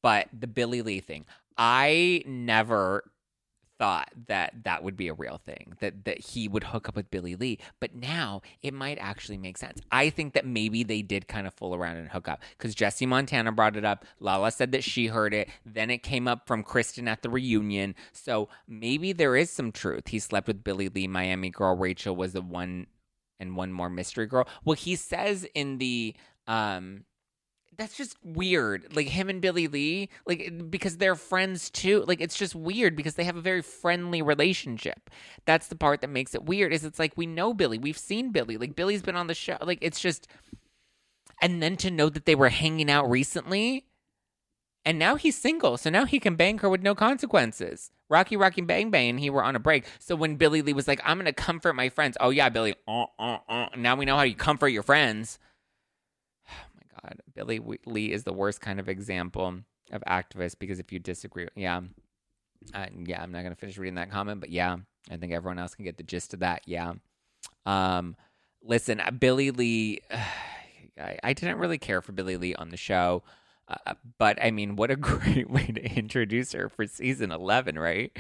[0.02, 3.04] But the Billie Lee thing, I never
[3.78, 7.12] thought that that would be a real thing that that he would hook up with
[7.12, 7.60] Billie Lee.
[7.80, 9.82] But now it might actually make sense.
[9.92, 13.06] I think that maybe they did kind of fool around and hook up cuz Jesse
[13.06, 14.06] Montana brought it up.
[14.20, 15.50] Lala said that she heard it.
[15.66, 17.96] Then it came up from Kristen at the reunion.
[18.12, 20.08] So maybe there is some truth.
[20.08, 21.76] He slept with Billie Lee Miami girl.
[21.76, 22.88] Rachel was the one
[23.40, 24.48] and one more mystery girl.
[24.64, 26.16] Well he says in the
[26.48, 27.06] um
[27.78, 28.96] that's just weird.
[28.96, 32.04] Like him and Billie Lee, like because they're friends too.
[32.08, 35.10] Like it's just weird because they have a very friendly relationship.
[35.46, 36.74] That's the part that makes it weird.
[36.74, 38.58] Is it's like we know Billie, we've seen Billie.
[38.58, 39.58] Like Billie's been on the show.
[39.62, 40.28] Like it's just,
[41.42, 43.86] and then to know that they were hanging out recently,
[44.86, 47.92] and now he's single, so now he can bang her with no consequences.
[48.08, 49.86] Rocky Rocky Bang Bang, and he were on a break.
[50.00, 52.76] So when Billie Lee was like, "I'm gonna comfort my friends," oh yeah, Billie.
[52.88, 53.68] Uh, uh, uh.
[53.76, 55.40] Now we know how you comfort your friends.
[57.04, 59.60] God, Billie Lee is the worst kind of example
[59.92, 61.82] of activist because if you disagree, yeah,
[62.74, 64.78] uh, yeah, I'm not gonna finish reading that comment, but yeah,
[65.10, 66.64] I think everyone else can get the gist of that.
[66.66, 66.94] Yeah,
[67.66, 68.16] um,
[68.64, 70.02] listen, Billie Lee,
[71.00, 73.24] I, I didn't really care for Billie Lee on the show.
[73.68, 78.16] Uh, but I mean, what a great way to introduce her for season 11, right?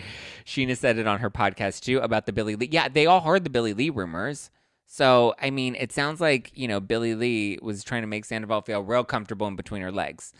[0.45, 2.69] Scheana said it on her podcast too about the Billie Lee.
[2.71, 4.49] Yeah, they all heard the Billie Lee rumors.
[4.85, 8.61] So, I mean, it sounds like, you know, Billie Lee was trying to make Sandoval
[8.61, 10.31] feel real comfortable in between her legs.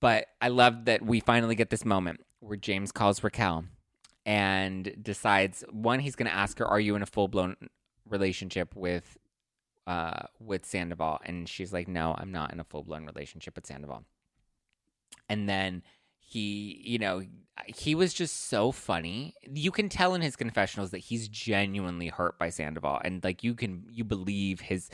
[0.00, 3.64] But I love that we finally get this moment where James calls Raquel
[4.24, 7.56] and decides one, he's going to ask her, Are you in a full blown
[8.08, 9.16] relationship with
[9.86, 11.20] uh, with Sandoval?
[11.24, 14.04] And she's like, No, I'm not in a full blown relationship with Sandoval.
[15.28, 15.82] And then
[16.28, 17.22] he, you know,
[17.66, 19.34] he was just so funny.
[19.50, 23.54] You can tell in his confessionals that he's genuinely hurt by Sandoval and like you
[23.54, 24.90] can you believe his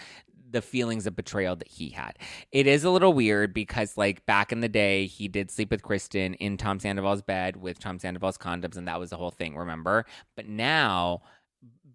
[0.51, 2.17] the feelings of betrayal that he had.
[2.53, 5.83] It is a little weird because like back in the day he did sleep with
[5.83, 9.57] Kristen in Tom Sandoval's bed with Tom Sandoval's condoms and that was the whole thing,
[9.57, 10.07] remember?
[10.37, 11.23] But now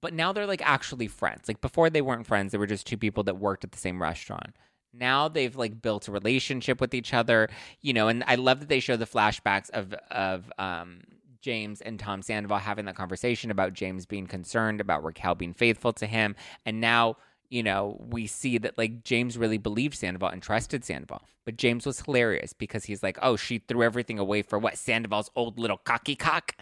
[0.02, 1.48] but now they're like actually friends.
[1.48, 4.02] Like before they weren't friends, they were just two people that worked at the same
[4.02, 4.56] restaurant
[4.94, 7.50] now they've like built a relationship with each other
[7.82, 11.02] you know and i love that they show the flashbacks of of um
[11.42, 15.94] James and Tom Sandoval having that conversation about James being concerned about Raquel being faithful
[15.94, 16.36] to him.
[16.66, 17.16] And now,
[17.50, 21.22] you know, we see that like James really believed Sandoval and trusted Sandoval.
[21.46, 24.78] But James was hilarious because he's like, oh, she threw everything away for what?
[24.78, 26.56] Sandoval's old little cocky cock.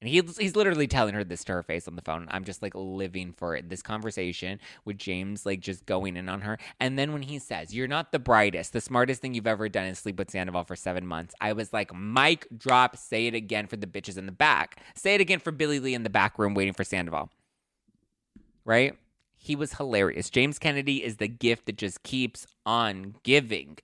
[0.00, 2.26] And he, he's literally telling her this to her face on the phone.
[2.30, 3.68] I'm just like living for it.
[3.68, 6.58] This conversation with James, like just going in on her.
[6.78, 9.86] And then when he says, You're not the brightest, the smartest thing you've ever done
[9.86, 13.66] is sleep with Sandoval for seven months, I was like, Mic drop, say it again
[13.66, 14.80] for the bitches in the back.
[14.94, 17.28] Say it again for Billie Lee in the back room waiting for Sandoval.
[18.64, 18.96] Right?
[19.36, 20.30] He was hilarious.
[20.30, 23.78] James Kennedy is the gift that just keeps on giving.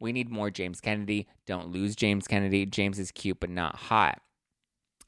[0.00, 1.26] We need more James Kennedy.
[1.46, 2.64] Don't lose James Kennedy.
[2.66, 4.20] James is cute, but not hot.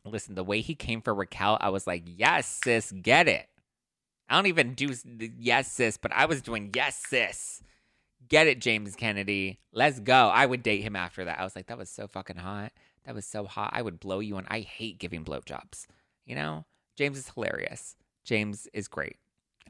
[0.05, 3.47] Listen, the way he came for Raquel, I was like, yes, sis, get it.
[4.29, 4.95] I don't even do
[5.39, 7.63] yes, sis, but I was doing yes, sis.
[8.29, 9.59] Get it, James Kennedy.
[9.73, 10.29] Let's go.
[10.29, 11.41] I would date him after that.
[11.41, 12.73] I was like, that was so fucking hot.
[13.05, 13.71] That was so hot.
[13.73, 15.87] I would blow you, and I hate giving blowjobs.
[16.27, 16.65] You know,
[16.97, 17.97] James is hilarious.
[18.25, 19.17] James is great.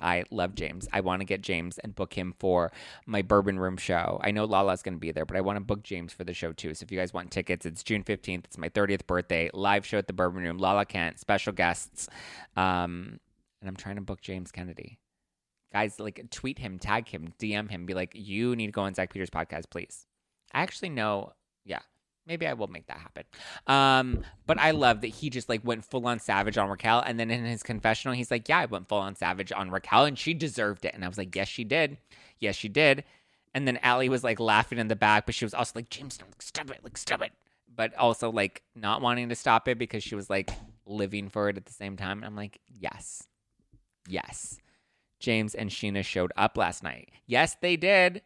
[0.00, 0.88] I love James.
[0.92, 2.72] I want to get James and book him for
[3.06, 4.20] my Bourbon Room show.
[4.22, 6.34] I know Lala's going to be there, but I want to book James for the
[6.34, 6.74] show too.
[6.74, 8.44] So if you guys want tickets, it's June 15th.
[8.44, 9.50] It's my 30th birthday.
[9.52, 10.58] Live show at the Bourbon Room.
[10.58, 12.08] Lala Kent, special guests.
[12.56, 13.20] Um,
[13.60, 14.98] and I'm trying to book James Kennedy.
[15.72, 18.94] Guys, like tweet him, tag him, DM him, be like, you need to go on
[18.94, 20.06] Zack Peters podcast, please.
[20.52, 21.32] I actually know,
[21.64, 21.80] yeah,
[22.26, 23.24] maybe I will make that happen.
[23.66, 27.18] Um, but I love that he just like went full on savage on Raquel, and
[27.18, 30.18] then in his confessional, he's like, "Yeah, I went full on savage on Raquel, and
[30.18, 31.98] she deserved it." And I was like, "Yes, she did.
[32.38, 33.04] Yes, she did."
[33.54, 36.16] And then Ally was like laughing in the back, but she was also like, "James,
[36.18, 37.32] don't stop it, like stop it,"
[37.74, 40.50] but also like not wanting to stop it because she was like
[40.86, 42.18] living for it at the same time.
[42.18, 43.26] And I'm like, "Yes,
[44.08, 44.58] yes."
[45.20, 47.10] James and Scheana showed up last night.
[47.26, 48.22] Yes, they did.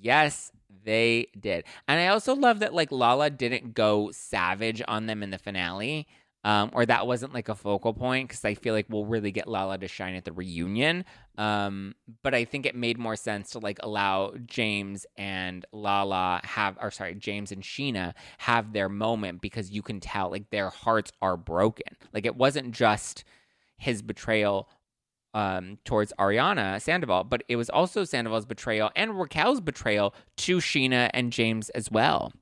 [0.00, 0.52] Yes,
[0.86, 1.64] they did.
[1.86, 6.06] And I also love that like Lala didn't go savage on them in the finale.
[6.44, 9.48] Um, or that wasn't like a focal point because I feel like we'll really get
[9.48, 11.04] Lala to shine at the reunion.
[11.36, 16.78] Um, but I think it made more sense to like allow James and Lala have,
[16.80, 21.10] or sorry, James and Scheana have their moment because you can tell like their hearts
[21.20, 21.96] are broken.
[22.14, 23.24] Like it wasn't just
[23.76, 24.68] his betrayal
[25.36, 31.10] um, towards Ariana Sandoval, but it was also Sandoval's betrayal and Raquel's betrayal to Scheana
[31.12, 32.32] and James as well.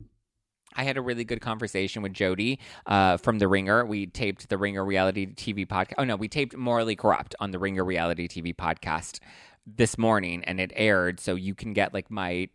[0.76, 3.84] I had a really good conversation with Jodi uh, from The Ringer.
[3.84, 5.94] We taped the Ringer reality TV podcast.
[5.98, 9.18] Oh, no, we taped Morally Corrupt on the Ringer reality TV podcast
[9.66, 11.18] this morning and it aired.
[11.18, 12.48] So you can get like my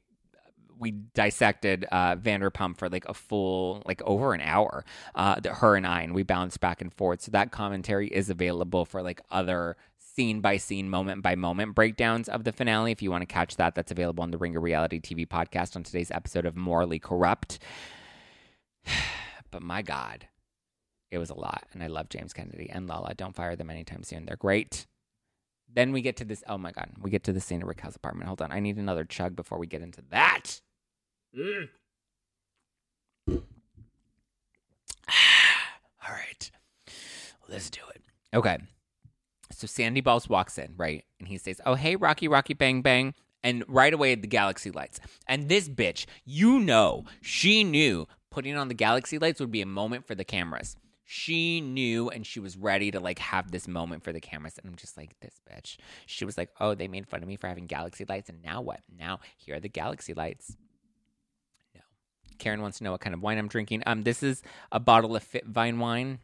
[0.79, 4.85] we dissected uh, Vanderpump for like a full, like over an hour.
[5.13, 7.21] Uh, her and I, and we bounced back and forth.
[7.21, 9.75] So that commentary is available for like other
[10.15, 12.91] scene by scene, moment by moment breakdowns of the finale.
[12.91, 15.83] If you want to catch that, that's available on the Ringer Reality TV podcast on
[15.83, 17.59] today's episode of Morally Corrupt.
[19.51, 20.27] but my God,
[21.11, 21.65] it was a lot.
[21.73, 23.13] And I love James Kennedy and Lala.
[23.15, 24.25] Don't fire them anytime soon.
[24.25, 24.87] They're great.
[25.71, 26.43] Then we get to this.
[26.47, 26.89] Oh my God.
[26.99, 28.27] We get to the scene of Raquel's apartment.
[28.27, 28.51] Hold on.
[28.51, 30.61] I need another chug before we get into that.
[31.37, 31.69] Mm.
[33.29, 33.35] All
[36.09, 36.51] right.
[37.47, 38.01] Let's do it.
[38.33, 38.57] Okay.
[39.59, 41.03] So Sandy Balls walks in, right?
[41.19, 43.13] And he says, Oh, hey, Rocky, Rocky, bang, bang.
[43.43, 45.01] And right away, the galaxy lights.
[45.27, 49.65] And this bitch, you know, she knew putting on the galaxy lights would be a
[49.65, 50.77] moment for the cameras.
[51.03, 54.57] She knew and she was ready to like have this moment for the cameras.
[54.57, 55.75] And I'm just like, this bitch.
[56.05, 58.29] She was like, Oh, they made fun of me for having galaxy lights.
[58.29, 58.79] And now what?
[58.97, 60.55] Now here are the galaxy lights.
[61.75, 61.81] No.
[62.37, 63.83] Karen wants to know what kind of wine I'm drinking.
[63.85, 64.41] Um, this is
[64.71, 66.19] a bottle of FitVine wine.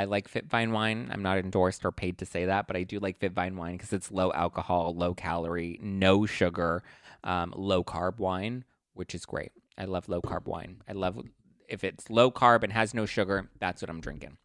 [0.00, 1.10] I like FitVine wine.
[1.12, 3.92] I'm not endorsed or paid to say that, but I do like FitVine wine because
[3.92, 6.82] it's low alcohol, low calorie, no sugar,
[7.22, 9.52] um, low carb wine, which is great.
[9.76, 10.82] I love low carb wine.
[10.88, 11.20] I love
[11.68, 14.38] if it's low carb and has no sugar, that's what I'm drinking.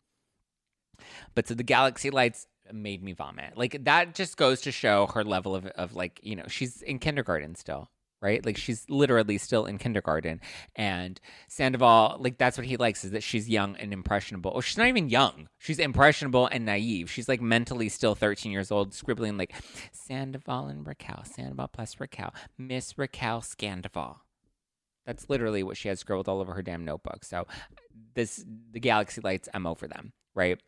[1.36, 3.58] But so the Galaxy Lights made me vomit.
[3.58, 7.00] Like that just goes to show her level of, of like, you know, she's in
[7.00, 7.89] kindergarten still
[8.21, 8.45] right?
[8.45, 10.41] Like she's literally still in kindergarten.
[10.75, 14.51] And Sandoval, like that's what he likes is that she's young and impressionable.
[14.51, 15.47] Or she's not even young.
[15.58, 17.10] She's impressionable and naive.
[17.10, 19.54] She's like mentally still 13 years old, scribbling like
[19.91, 24.17] Sandoval and Raquel, Sandoval plus Raquel, Miss Raquel Scandoval.
[25.06, 27.23] That's literally what she has scribbled all over her damn notebook.
[27.23, 27.45] So
[28.15, 30.60] this the Galaxy Lights MO for them, right?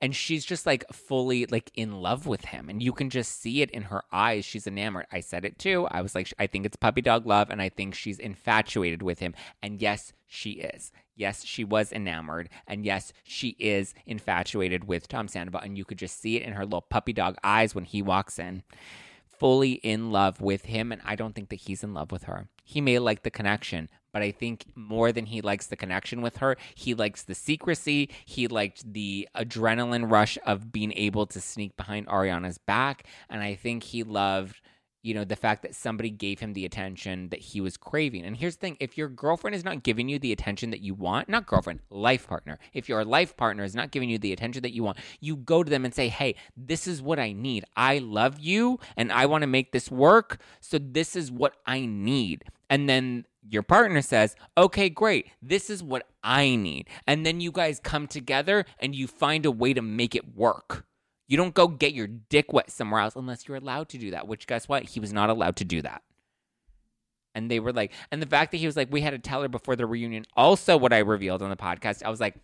[0.00, 2.68] And she's just like fully like in love with him.
[2.70, 4.44] And you can just see it in her eyes.
[4.44, 5.06] She's enamored.
[5.12, 5.86] I said it too.
[5.90, 7.50] I was like, I think it's puppy dog love.
[7.50, 9.34] And I think she's infatuated with him.
[9.62, 10.90] And yes, she is.
[11.16, 12.48] Yes, she was enamored.
[12.66, 15.60] And yes, she is infatuated with Tom Sandoval.
[15.60, 18.38] And you could just see it in her little puppy dog eyes when he walks
[18.38, 18.62] in
[19.40, 22.48] fully in love with him, and I don't think that he's in love with her.
[22.62, 26.36] He may like the connection, but I think more than he likes the connection with
[26.36, 28.10] her, he likes the secrecy.
[28.24, 33.54] He liked the adrenaline rush of being able to sneak behind Ariana's back, and I
[33.54, 34.60] think he loved
[35.02, 38.24] you know, the fact that somebody gave him the attention that he was craving.
[38.24, 40.94] And here's the thing if your girlfriend is not giving you the attention that you
[40.94, 44.62] want, not girlfriend, life partner, if your life partner is not giving you the attention
[44.62, 47.64] that you want, you go to them and say, hey, this is what I need.
[47.76, 50.38] I love you and I want to make this work.
[50.60, 52.44] So this is what I need.
[52.68, 56.88] And then your partner says, okay, great, this is what I need.
[57.06, 60.84] And then you guys come together and you find a way to make it work.
[61.30, 64.26] You don't go get your dick wet somewhere else unless you're allowed to do that,
[64.26, 64.82] which guess what?
[64.82, 66.02] He was not allowed to do that.
[67.36, 69.40] And they were like, and the fact that he was like, we had to tell
[69.42, 70.26] her before the reunion.
[70.36, 72.34] Also, what I revealed on the podcast, I was like,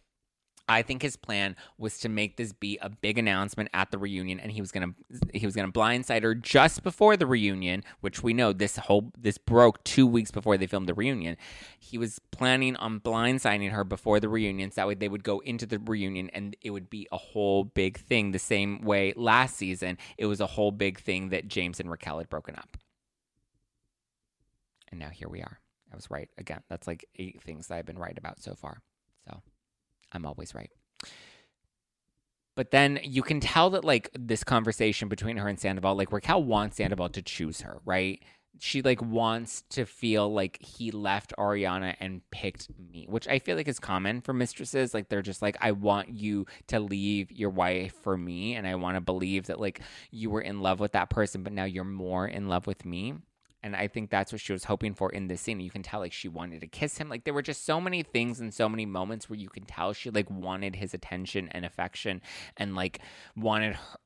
[0.68, 4.40] I think his plan was to make this be a big announcement at the reunion,
[4.40, 4.94] and he was gonna
[5.32, 9.38] he was gonna blindside her just before the reunion, which we know this whole this
[9.38, 11.36] broke two weeks before they filmed the reunion.
[11.78, 15.38] He was planning on blindsiding her before the reunion, so that way they would go
[15.40, 18.32] into the reunion and it would be a whole big thing.
[18.32, 22.18] The same way last season, it was a whole big thing that James and Raquel
[22.18, 22.76] had broken up,
[24.90, 25.60] and now here we are.
[25.92, 26.62] I was right again.
[26.68, 28.82] That's like eight things that I've been right about so far.
[30.12, 30.70] I'm always right.
[32.54, 36.42] But then you can tell that like this conversation between her and Sandoval, like Raquel
[36.42, 38.22] wants Sandoval to choose her, right?
[38.58, 43.56] She like wants to feel like he left Ariana and picked me, which I feel
[43.56, 44.94] like is common for mistresses.
[44.94, 48.76] Like they're just like, I want you to leave your wife for me, and I
[48.76, 51.84] want to believe that like you were in love with that person, but now you're
[51.84, 53.16] more in love with me.
[53.66, 55.58] And I think that's what she was hoping for in this scene.
[55.58, 57.08] You can tell like she wanted to kiss him.
[57.08, 59.92] Like there were just so many things and so many moments where you can tell
[59.92, 62.22] she like wanted his attention and affection
[62.56, 63.00] and like
[63.34, 63.98] wanted her,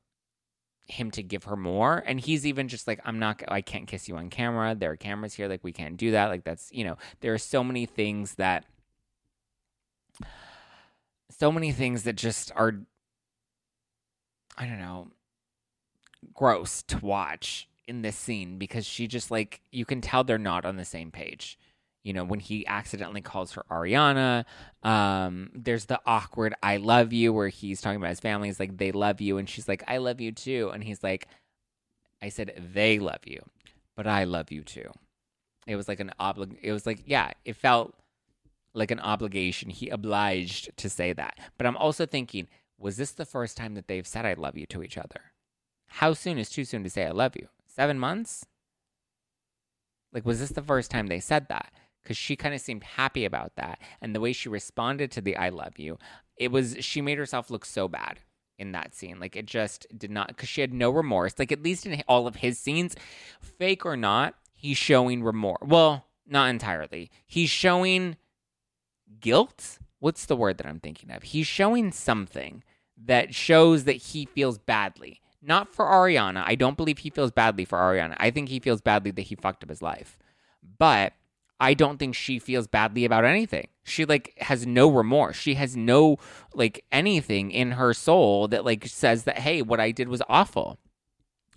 [0.87, 2.03] him to give her more.
[2.07, 4.73] And he's even just like, I'm not, I can't kiss you on camera.
[4.73, 5.47] There are cameras here.
[5.47, 6.29] Like we can't do that.
[6.29, 8.65] Like that's, you know, there are so many things that,
[11.29, 12.79] so many things that just are,
[14.57, 15.09] I don't know,
[16.33, 20.65] gross to watch in this scene because she just like you can tell they're not
[20.65, 21.59] on the same page.
[22.03, 24.45] You know, when he accidentally calls her Ariana,
[24.81, 28.47] um, there's the awkward I love you where he's talking about his family.
[28.47, 29.37] He's like, they love you.
[29.37, 30.71] And she's like, I love you too.
[30.73, 31.27] And he's like,
[32.19, 33.43] I said, they love you,
[33.95, 34.89] but I love you too.
[35.67, 37.93] It was like an oblig, it was like, yeah, it felt
[38.73, 39.69] like an obligation.
[39.69, 41.37] He obliged to say that.
[41.57, 42.47] But I'm also thinking,
[42.79, 45.33] was this the first time that they've said I love you to each other?
[45.85, 47.47] How soon is too soon to say I love you?
[47.75, 48.45] Seven months?
[50.13, 51.71] Like, was this the first time they said that?
[52.03, 53.79] Because she kind of seemed happy about that.
[54.01, 55.97] And the way she responded to the I love you,
[56.35, 58.19] it was, she made herself look so bad
[58.57, 59.19] in that scene.
[59.19, 61.35] Like, it just did not, because she had no remorse.
[61.37, 62.95] Like, at least in all of his scenes,
[63.39, 65.61] fake or not, he's showing remorse.
[65.63, 67.09] Well, not entirely.
[67.25, 68.17] He's showing
[69.19, 69.79] guilt.
[69.99, 71.23] What's the word that I'm thinking of?
[71.23, 72.63] He's showing something
[73.03, 76.43] that shows that he feels badly not for Ariana.
[76.45, 78.15] I don't believe he feels badly for Ariana.
[78.19, 80.17] I think he feels badly that he fucked up his life.
[80.77, 81.13] But
[81.59, 83.67] I don't think she feels badly about anything.
[83.83, 85.35] She like has no remorse.
[85.35, 86.17] She has no
[86.53, 90.79] like anything in her soul that like says that hey, what I did was awful.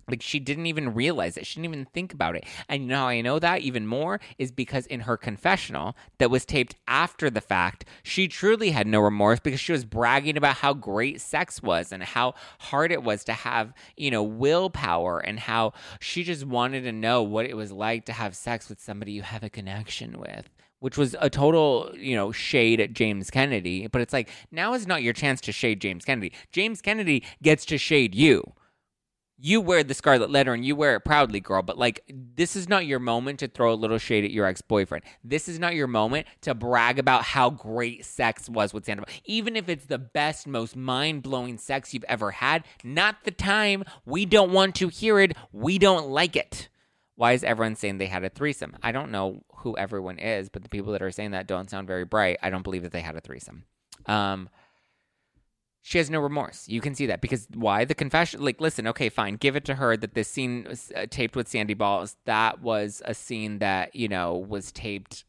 [0.07, 1.45] Like she didn't even realize it.
[1.45, 2.45] She didn't even think about it.
[2.69, 6.29] And you know how I know that even more is because in her confessional that
[6.29, 10.57] was taped after the fact, she truly had no remorse because she was bragging about
[10.57, 15.39] how great sex was and how hard it was to have, you know, willpower and
[15.39, 19.11] how she just wanted to know what it was like to have sex with somebody
[19.11, 23.87] you have a connection with which was a total, you know, shade at James Kennedy.
[23.87, 26.31] But it's like, now is not your chance to shade James Kennedy.
[26.51, 28.53] James Kennedy gets to shade you
[29.37, 32.69] you wear the scarlet letter and you wear it proudly, girl, but like this is
[32.69, 35.03] not your moment to throw a little shade at your ex boyfriend.
[35.23, 39.13] This is not your moment to brag about how great sex was with Sandoval.
[39.25, 43.83] Even if it's the best, most mind blowing sex you've ever had, not the time.
[44.05, 45.35] We don't want to hear it.
[45.51, 46.69] We don't like it.
[47.15, 48.75] Why is everyone saying they had a threesome?
[48.83, 51.87] I don't know who everyone is, but the people that are saying that don't sound
[51.87, 52.37] very bright.
[52.41, 53.63] I don't believe that they had a threesome.
[54.05, 54.49] Um,
[55.87, 56.67] she has no remorse.
[56.67, 58.43] You can see that because why the confession?
[58.43, 61.47] Like, listen, okay, fine, give it to her that this scene was, uh, taped with
[61.47, 62.17] Sandy Balls.
[62.25, 65.25] That was a scene that you know was taped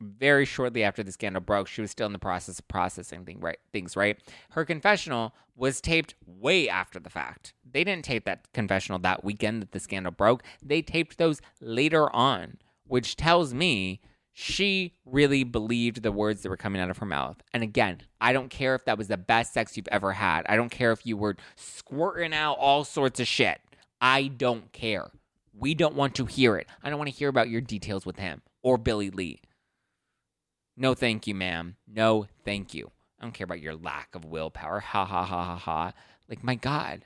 [0.00, 3.38] very shortly after the scandal broke, she was still in the process of processing thing,
[3.38, 4.18] right, things, right?
[4.52, 7.52] Her confessional was taped way after the fact.
[7.70, 10.42] They didn't tape that confessional that weekend that the scandal broke.
[10.62, 14.00] They taped those later on, which tells me
[14.32, 17.36] she really believed the words that were coming out of her mouth.
[17.52, 20.46] And again, I don't care if that was the best sex you've ever had.
[20.48, 23.60] I don't care if you were squirting out all sorts of shit.
[24.00, 25.10] I don't care.
[25.54, 26.66] We don't want to hear it.
[26.82, 29.40] I don't want to hear about your details with him or Billie Lee.
[30.76, 31.76] No, thank you, ma'am.
[31.86, 32.90] No, thank you.
[33.20, 34.80] I don't care about your lack of willpower.
[34.80, 35.92] Ha ha ha ha ha.
[36.28, 37.04] Like, my God.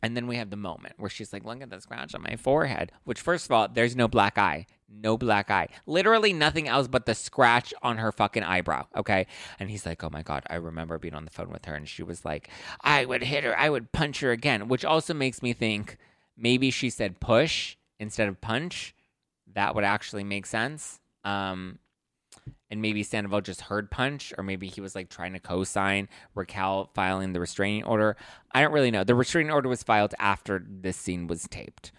[0.00, 2.36] And then we have the moment where she's like, look at the scratch on my
[2.36, 4.66] forehead, which, first of all, there's no black eye.
[4.90, 5.68] No black eye.
[5.86, 8.86] Literally nothing else but the scratch on her fucking eyebrow.
[8.96, 9.26] Okay.
[9.58, 11.74] And he's like, oh my God, I remember being on the phone with her.
[11.74, 12.48] And she was like,
[12.80, 13.58] I would hit her.
[13.58, 15.98] I would punch her again, which also makes me think
[16.36, 18.94] maybe she said push instead of punch.
[19.54, 21.00] That would actually make sense.
[21.24, 21.78] Um,
[22.70, 26.90] and maybe Sandoval just heard punch, or maybe he was like trying to co-sign Raquel
[26.94, 28.16] filing the restraining order.
[28.52, 29.04] I don't really know.
[29.04, 31.92] The restraining order was filed after this scene was taped,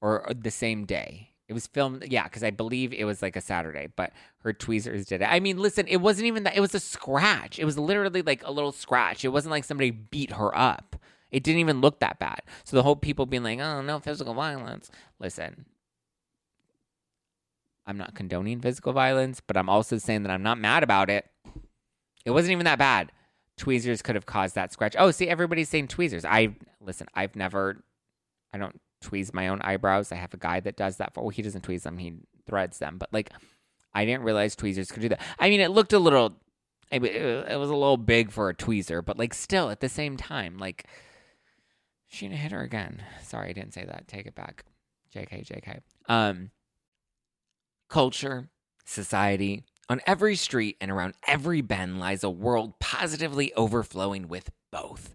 [0.00, 1.32] or the same day.
[1.48, 5.06] It was filmed, yeah, because I believe it was like a Saturday, but her tweezers
[5.06, 5.28] did it.
[5.30, 6.56] I mean, listen, it wasn't even that.
[6.56, 7.60] It was a scratch.
[7.60, 9.24] It was literally like a little scratch.
[9.24, 10.96] It wasn't like somebody beat her up.
[11.30, 12.42] It didn't even look that bad.
[12.64, 14.90] So the whole people being like, oh, no physical violence.
[15.20, 15.66] Listen,
[17.86, 21.26] I'm not condoning physical violence, but I'm also saying that I'm not mad about it.
[22.24, 23.12] It wasn't even that bad.
[23.56, 24.96] Tweezers could have caused that scratch.
[24.98, 26.24] Oh, see, everybody's saying tweezers.
[26.24, 27.06] I listen.
[27.14, 27.84] I've never.
[28.52, 30.12] I don't tweeze my own eyebrows.
[30.12, 31.22] I have a guy that does that for.
[31.22, 31.98] Well, he doesn't tweeze them.
[31.98, 32.14] He
[32.46, 32.98] threads them.
[32.98, 33.30] But like,
[33.94, 35.22] I didn't realize tweezers could do that.
[35.38, 36.36] I mean, it looked a little.
[36.92, 40.56] It, was a little big for a tweezer, but like, still at the same time,
[40.56, 40.86] like,
[42.06, 43.02] she hit her again.
[43.24, 44.06] Sorry, I didn't say that.
[44.06, 44.64] Take it back.
[45.14, 45.80] JK, JK.
[46.08, 46.50] Um
[47.88, 48.48] culture,
[48.84, 49.64] society.
[49.88, 55.14] On every street and around every bend lies a world positively overflowing with both.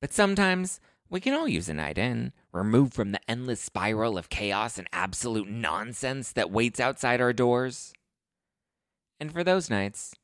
[0.00, 0.80] But sometimes
[1.10, 4.88] we can all use a night in, removed from the endless spiral of chaos and
[4.92, 7.92] absolute nonsense that waits outside our doors.
[9.18, 10.14] And for those nights,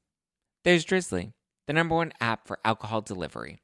[0.64, 1.32] there's Drizzly,
[1.66, 3.58] the number one app for alcohol delivery.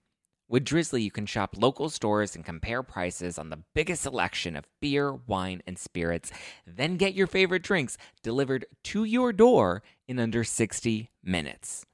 [0.48, 4.66] With Drizzly, you can shop local stores and compare prices on the biggest selection of
[4.80, 6.30] beer, wine, and spirits,
[6.66, 11.86] then get your favorite drinks delivered to your door in under 60 minutes.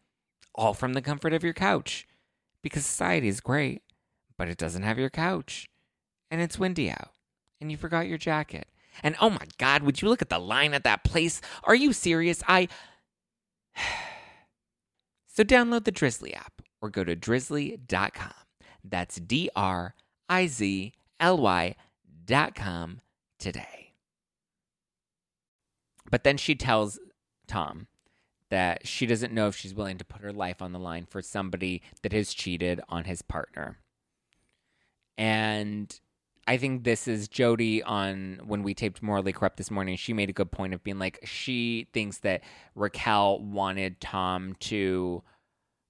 [0.54, 2.08] All from the comfort of your couch.
[2.60, 3.82] Because society is great,
[4.38, 5.68] but it doesn't have your couch.
[6.30, 7.10] And it's windy out.
[7.60, 8.68] And you forgot your jacket.
[9.02, 11.40] And oh my God, would you look at the line at that place?
[11.64, 12.42] Are you serious?
[12.48, 12.68] I.
[15.26, 18.32] so download the Drizzly app or go to drizzly.com.
[18.84, 19.94] That's D R
[20.28, 21.74] I Z L Y
[22.24, 23.00] dot com
[23.38, 23.92] today.
[26.10, 26.98] But then she tells
[27.46, 27.86] Tom
[28.50, 31.20] that she doesn't know if she's willing to put her life on the line for
[31.20, 33.78] somebody that has cheated on his partner.
[35.18, 36.00] And
[36.46, 39.96] I think this is Jodi on when we taped Morally Corrupt this morning.
[39.96, 42.42] She made a good point of being like, she thinks that
[42.74, 45.22] Raquel wanted Tom to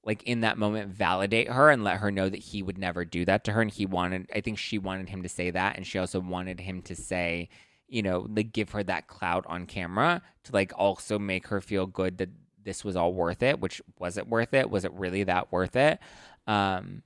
[0.05, 3.25] like in that moment validate her and let her know that he would never do
[3.27, 3.61] that to her.
[3.61, 5.77] And he wanted i think she wanted him to say that.
[5.77, 7.51] And she also wanted him to say
[7.87, 11.87] you know like give her that clout on camera to like also make her feel
[11.87, 12.31] good that
[12.63, 14.71] this was all worth it which was it worth it.
[14.71, 15.99] Was it really that worth it?
[16.47, 17.03] Um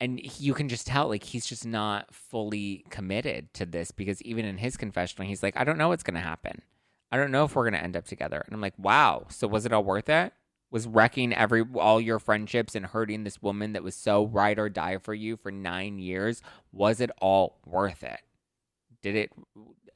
[0.00, 4.44] and you can just tell like he's just not fully committed to this because even
[4.44, 6.62] in his confessional he's like i don't know what's going to happen.
[7.10, 8.42] I don't know if we're going to end up together.
[8.44, 9.26] And i'm like wow.
[9.30, 10.32] So was it all worth it?
[10.70, 14.68] Was wrecking every all your friendships and hurting this woman that was so ride or
[14.68, 16.42] die for you for nine years?
[16.72, 18.20] Was it all worth it?
[19.02, 19.32] Did it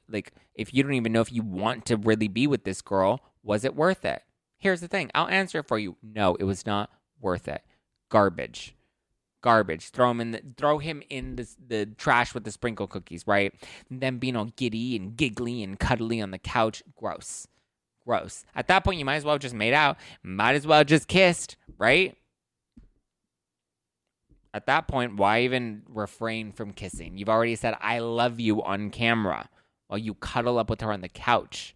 [0.09, 3.21] like if you don't even know if you want to really be with this girl
[3.43, 4.23] was it worth it?
[4.57, 5.11] Here's the thing.
[5.15, 5.97] I'll answer it for you.
[6.03, 6.91] No it was not
[7.21, 7.63] worth it.
[8.09, 8.75] Garbage
[9.43, 13.27] garbage throw him in the throw him in the, the trash with the sprinkle cookies
[13.27, 13.53] right
[13.91, 17.47] and then being all giddy and giggly and cuddly on the couch gross
[18.05, 18.45] Gross.
[18.55, 19.97] At that point, you might as well just made out.
[20.23, 22.17] Might as well just kissed, right?
[24.55, 27.17] At that point, why even refrain from kissing?
[27.17, 29.49] You've already said, I love you on camera
[29.87, 31.75] while you cuddle up with her on the couch.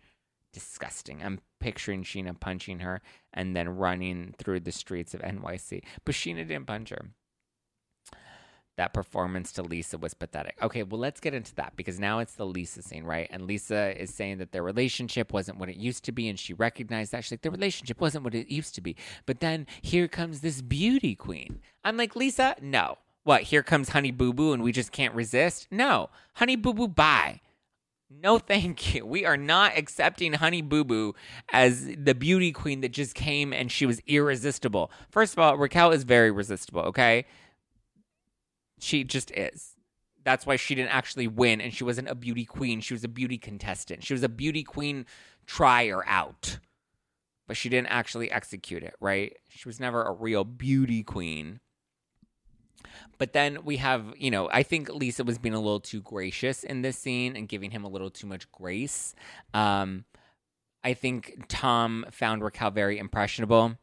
[0.53, 1.23] Disgusting.
[1.23, 3.01] I'm picturing Scheana punching her
[3.33, 5.83] and then running through the streets of NYC.
[6.05, 7.11] But Scheana didn't punch her
[8.77, 10.57] that performance to Lisa was pathetic.
[10.63, 13.29] Okay, well, let's get into that because now it's the Lisa scene, right?
[13.31, 16.53] And Lisa is saying that their relationship wasn't what it used to be, and she
[16.55, 17.25] recognized that.
[17.25, 18.97] She's like, the relationship wasn't what it used to be.
[19.25, 21.61] But then here comes this beauty queen.
[21.85, 22.99] I'm like, Lisa, no.
[23.25, 25.67] What, here comes Honey Boo Boo and we just can't resist?
[25.71, 26.11] No.
[26.35, 27.41] Honey Boo Boo, bye.
[28.09, 29.05] No, thank you.
[29.05, 31.15] We are not accepting Honey Boo Boo
[31.53, 34.93] as the beauty queen that just came and she was irresistible.
[35.11, 37.27] First of all, Raquel is very resistible, okay?
[38.79, 39.75] She just is.
[40.25, 42.81] That's why she didn't actually win and she wasn't a beauty queen.
[42.81, 44.05] She was a beauty contestant.
[44.05, 45.07] She was a beauty queen
[45.47, 46.59] trier out.
[47.47, 49.37] But she didn't actually execute it, right?
[49.49, 51.61] She was never a real beauty queen.
[53.19, 56.65] But then we have, you know, I think Lisa was being a little too gracious
[56.65, 59.15] in this scene and giving him a little too much grace.
[59.55, 60.05] Um,
[60.83, 63.77] I think Tom found Raquel very impressionable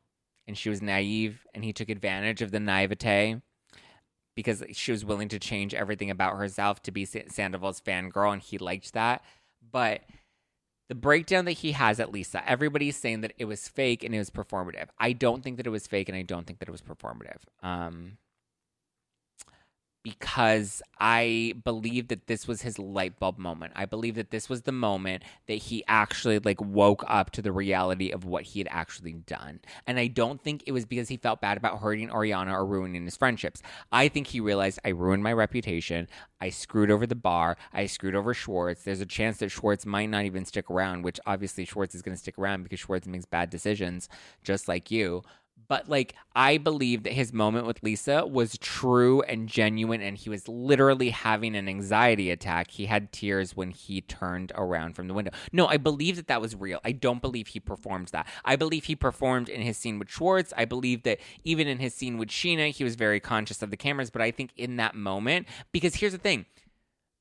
[0.47, 3.41] and she was naive and he took advantage of the naivete
[4.35, 8.57] because she was willing to change everything about herself to be Sandoval's fangirl and he
[8.57, 9.23] liked that.
[9.71, 10.01] But
[10.89, 14.17] the breakdown that he has at Lisa, everybody's saying that it was fake and it
[14.17, 14.87] was performative.
[14.99, 17.39] I don't think that it was fake and I don't think that it was performative.
[17.61, 18.17] Um,
[20.03, 23.71] because I believe that this was his light bulb moment.
[23.75, 27.53] I believe that this was the moment that he actually like woke up to the
[27.53, 29.61] reality of what he had actually done.
[29.87, 33.05] And I don't think it was because he felt bad about hurting Ariana or ruining
[33.05, 33.61] his friendships.
[33.93, 36.09] I think he realized I ruined my reputation.
[36.41, 37.55] I screwed over the bar.
[37.71, 38.83] I screwed over Schwartz.
[38.83, 42.15] There's a chance that Schwartz might not even stick around, which obviously Schwartz is going
[42.15, 44.09] to stick around because Schwartz makes bad decisions
[44.43, 45.23] just like you.
[45.67, 50.29] But like, I believe that his moment with Lisa was true and genuine, and he
[50.29, 52.71] was literally having an anxiety attack.
[52.71, 55.31] He had tears when he turned around from the window.
[55.51, 56.79] No, I believe that that was real.
[56.83, 58.27] I don't believe he performed that.
[58.43, 60.53] I believe he performed in his scene with Schwartz.
[60.57, 63.77] I believe that even in his scene with Scheana, he was very conscious of the
[63.77, 64.09] cameras.
[64.09, 66.45] But I think in that moment, because here's the thing.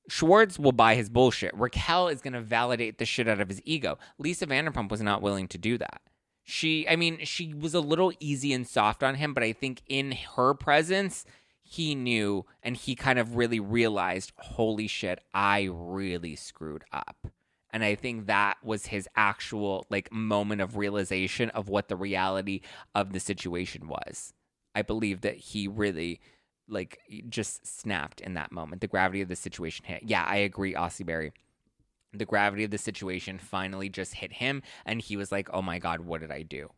[0.09, 1.57] Schwartz will buy his bullshit.
[1.57, 3.99] Raquel is going to validate the shit out of his ego.
[4.19, 6.03] Lisa Vanderpump was not willing to do that.
[6.45, 9.83] She, I mean, she was a little easy and soft on him, but I think
[9.89, 11.25] in her presence,
[11.63, 17.29] he knew and he kind of really realized, holy shit, I really screwed up.
[17.71, 22.61] And I think that was his actual like moment of realization of what the reality
[22.95, 24.35] of the situation was.
[24.75, 26.21] I believe that he really
[26.69, 28.83] like just snapped in that moment.
[28.83, 30.03] The gravity of the situation hit.
[30.03, 31.33] Yeah, I agree, Aussie Berry
[32.13, 35.79] the gravity of the situation finally just hit him and he was like oh my
[35.79, 36.71] god what did i do?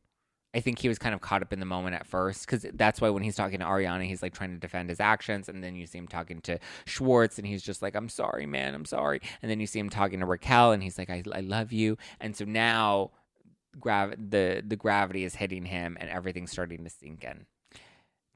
[0.56, 3.00] I think he was kind of caught up in the moment at first because that's
[3.00, 5.74] why when he's talking to ariana he's like trying to defend his actions and then
[5.74, 9.20] you see him talking to schwartz and he's just like i'm sorry man i'm sorry.
[9.42, 11.98] And then you see him talking to raquel and he's like i, I love you.
[12.20, 13.10] And so now
[13.80, 17.46] grav- the the gravity is hitting him and everything's starting to sink in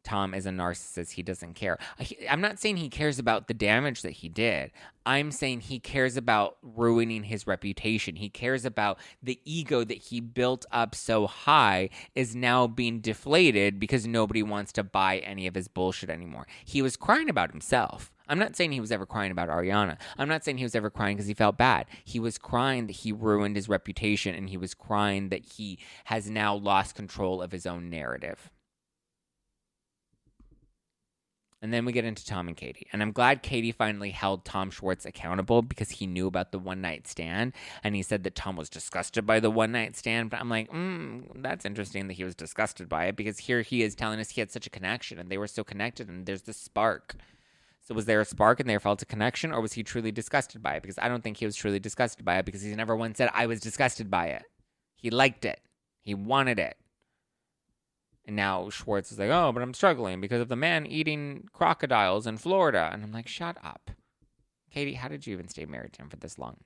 [0.04, 1.12] Tom is a narcissist.
[1.12, 1.78] He doesn't care.
[2.00, 4.70] Uh, I'm not saying he cares about the damage that he did.
[5.04, 8.16] I'm saying he cares about ruining his reputation.
[8.16, 13.80] He cares about the ego that he built up so high is now being deflated
[13.80, 16.46] because nobody wants to buy any of his bullshit anymore.
[16.64, 18.12] He was crying about himself.
[18.28, 19.96] I'm not saying he was ever crying about Ariana.
[20.18, 21.86] I'm not saying he was ever crying because he felt bad.
[22.04, 26.28] He was crying that he ruined his reputation and he was crying that he has
[26.28, 28.50] now lost control of his own narrative.
[31.60, 32.86] And then we get into Tom and Katie.
[32.92, 36.80] And I'm glad Katie finally held Tom Schwartz accountable because he knew about the one
[36.80, 37.52] night stand.
[37.82, 40.30] And he said that Tom was disgusted by the one night stand.
[40.30, 43.82] But I'm like, mm, that's interesting that he was disgusted by it because here he
[43.82, 46.42] is telling us he had such a connection and they were so connected and there's
[46.42, 47.16] this spark.
[47.80, 50.62] So was there a spark and they felt a connection or was he truly disgusted
[50.62, 50.82] by it?
[50.82, 53.30] Because I don't think he was truly disgusted by it because he never once said,
[53.34, 54.44] I was disgusted by it.
[54.94, 55.60] He liked it,
[56.02, 56.76] he wanted it.
[58.28, 62.26] And now Schwartz is like, oh, but I'm struggling because of the man eating crocodiles
[62.26, 62.90] in Florida.
[62.92, 63.90] And I'm like, shut up.
[64.70, 66.58] Katie, how did you even stay married to him for this long?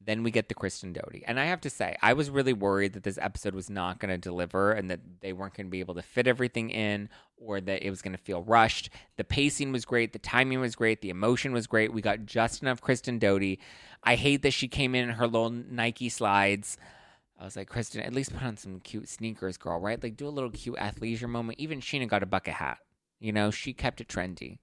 [0.00, 1.24] Then we get the Kristen Doute.
[1.26, 4.12] And I have to say, I was really worried that this episode was not going
[4.12, 7.60] to deliver and that they weren't going to be able to fit everything in or
[7.60, 8.90] that it was going to feel rushed.
[9.16, 10.12] The pacing was great.
[10.12, 11.00] The timing was great.
[11.00, 11.92] The emotion was great.
[11.92, 13.58] We got just enough Kristen Doute.
[14.04, 16.76] I hate that she came in in her little Nike slides.
[17.38, 20.02] I was like, Kristen, at least put on some cute sneakers, girl, right?
[20.02, 21.58] Like, do a little cute athleisure moment.
[21.58, 22.78] Even Scheana got a bucket hat.
[23.20, 24.58] You know, she kept it trendy.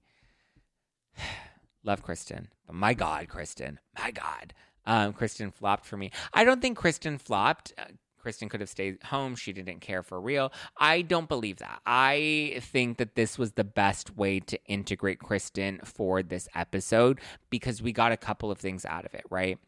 [1.84, 2.48] Love Kristen.
[2.66, 3.78] But my God, Kristen.
[3.98, 4.54] My God.
[4.86, 6.10] Um, Kristen flopped for me.
[6.32, 7.72] I don't think Kristen flopped.
[7.78, 7.84] Uh,
[8.18, 9.36] Kristen could have stayed home.
[9.36, 10.50] She didn't care for real.
[10.78, 11.80] I don't believe that.
[11.84, 17.20] I think that this was the best way to integrate Kristen for this episode
[17.50, 19.58] because we got a couple of things out of it, right?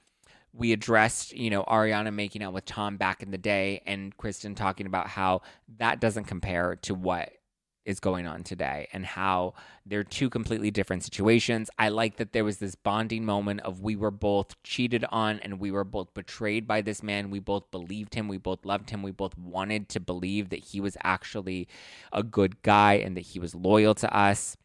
[0.56, 4.54] We addressed, you know, Ariana making out with Tom back in the day and Kristen
[4.54, 5.42] talking about how
[5.78, 7.30] that doesn't compare to what
[7.84, 9.54] is going on today and how
[9.84, 11.70] they're two completely different situations.
[11.78, 15.60] I like that there was this bonding moment of we were both cheated on and
[15.60, 17.30] we were both betrayed by this man.
[17.30, 20.80] We both believed him, we both loved him, we both wanted to believe that he
[20.80, 21.68] was actually
[22.12, 24.56] a good guy and that he was loyal to us.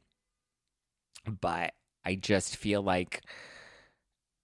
[1.40, 1.74] But
[2.04, 3.22] I just feel like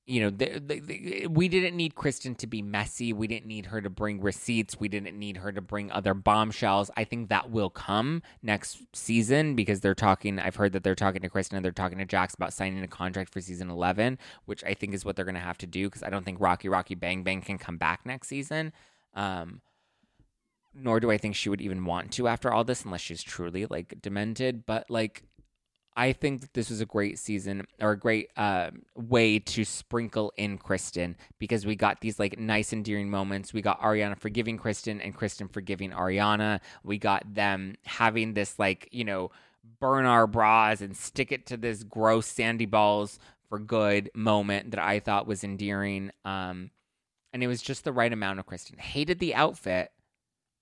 [0.09, 3.11] you know, we didn't need Kristen to be messy.
[3.11, 4.79] We didn't need her to bring receipts.
[4.79, 6.89] We didn't need her to bring other bombshells.
[6.95, 10.39] I think that will come next season because they're talking.
[10.39, 12.87] I've heard that they're talking to Kristen and they're talking to Jax about signing a
[12.87, 15.87] contract for season 11, which I think is what they're going to have to do
[15.87, 18.71] because I don't think Rocky Rocky Bang Bang can come back next season.
[19.13, 19.59] Um,
[20.73, 23.65] nor do I think she would even want to after all this unless she's truly
[23.65, 24.65] like demented.
[24.65, 25.23] But like,
[25.97, 30.31] I think that this was a great season or a great uh, way to sprinkle
[30.37, 33.51] in Kristen because we got these like nice endearing moments.
[33.51, 36.59] We got Ariana forgiving Kristen and Kristen forgiving Ariana.
[36.83, 39.31] We got them having this like, you know,
[39.79, 43.17] burn our bras and stick it to this gross sandy balls
[43.49, 46.11] for good moment that I thought was endearing.
[46.23, 46.69] Um,
[47.33, 48.77] and it was just the right amount of Kristen.
[48.77, 49.91] Hated the outfit,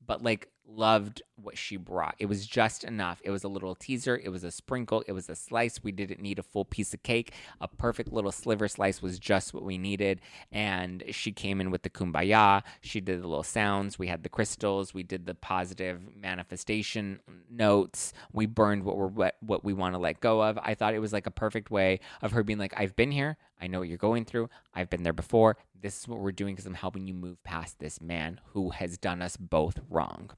[0.05, 2.15] but like loved what she brought.
[2.19, 3.21] It was just enough.
[3.23, 5.83] It was a little teaser, it was a sprinkle, it was a slice.
[5.83, 7.33] We didn't need a full piece of cake.
[7.61, 10.21] A perfect little sliver slice was just what we needed.
[10.51, 12.63] And she came in with the kumbaya.
[12.81, 13.99] She did the little sounds.
[13.99, 14.93] We had the crystals.
[14.93, 17.19] We did the positive manifestation
[17.49, 18.13] notes.
[18.31, 20.57] We burned what we're what, what we want to let go of.
[20.61, 23.37] I thought it was like a perfect way of her being like, I've been here.
[23.59, 24.49] I know what you're going through.
[24.73, 25.57] I've been there before.
[25.79, 28.97] This is what we're doing because I'm helping you move past this man who has
[28.97, 30.31] done us both wrong.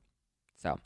[0.61, 0.79] So,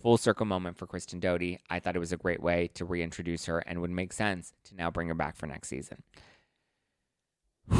[0.00, 1.58] full circle moment for Kristen Doute.
[1.68, 4.74] I thought it was a great way to reintroduce her and would make sense to
[4.76, 6.02] now bring her back for next season.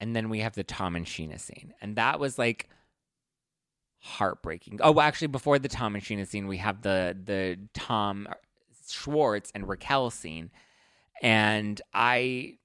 [0.00, 1.72] and then we have the Tom and Scheana scene.
[1.80, 2.68] And that was like
[4.00, 4.80] heartbreaking.
[4.82, 8.28] Oh, actually, before the Tom and Scheana scene, we have the the Tom
[8.88, 10.50] Schwartz and Raquel scene.
[11.22, 12.58] And I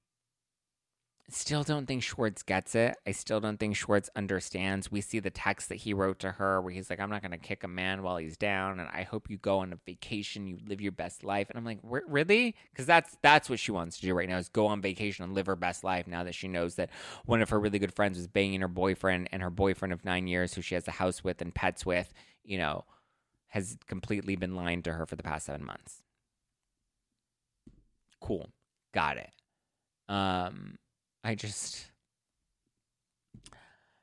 [1.30, 2.96] still don't think Schwartz gets it.
[3.06, 4.90] I still don't think Schwartz understands.
[4.90, 7.32] We see the text that he wrote to her where he's like, I'm not going
[7.32, 8.80] to kick a man while he's down.
[8.80, 11.50] And I hope you go on a vacation, you live your best life.
[11.50, 12.54] And I'm like, really?
[12.72, 15.34] Because that's, that's what she wants to do right now is go on vacation and
[15.34, 16.90] live her best life now that she knows that
[17.26, 20.26] one of her really good friends was banging her boyfriend and her boyfriend of nine
[20.26, 22.12] years, who she has a house with and pets with,
[22.42, 22.84] you know,
[23.48, 26.02] has completely been lying to her for the past seven months.
[28.20, 28.48] Cool.
[28.94, 29.30] Got it.
[30.08, 30.78] Um,
[31.28, 31.90] I just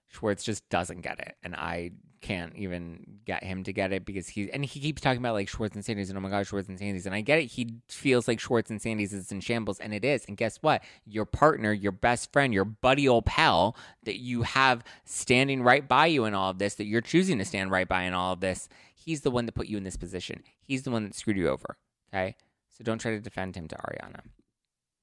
[0.10, 4.28] Schwartz just doesn't get it, and I can't even get him to get it because
[4.28, 6.70] he and he keeps talking about like Schwartz and Sandys and oh my god Schwartz
[6.70, 7.46] and Sandys and I get it.
[7.46, 10.84] He feels like Schwartz and Sandys is in shambles and it is and guess what?
[11.06, 16.06] Your partner your best friend your buddy old pal that you have standing right by
[16.06, 18.40] you in all of this that you're choosing to stand right by in all of
[18.40, 20.44] this he's the one that put you in this position.
[20.62, 21.78] He's the one that screwed you over
[22.14, 22.36] okay?
[22.70, 24.22] So don't try to defend him to Ariana.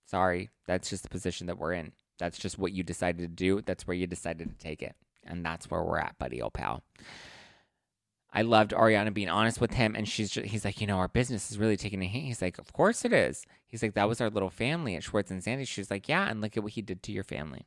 [0.06, 3.60] Sorry that's just the position that we're in that's just what you decided to do.
[3.62, 4.94] That's where you decided to take it.
[5.24, 6.82] And that's where we're at, buddy, old pal.
[8.32, 11.08] I loved Ariana being honest with him, and she's just, he's like, you know, our
[11.08, 12.22] business is really taking a hit.
[12.22, 13.44] He's like, of course it is.
[13.66, 15.66] He's like, that was our little family at Schwartz and Sandy.
[15.66, 17.66] She's like, yeah, and look at what he did to your family.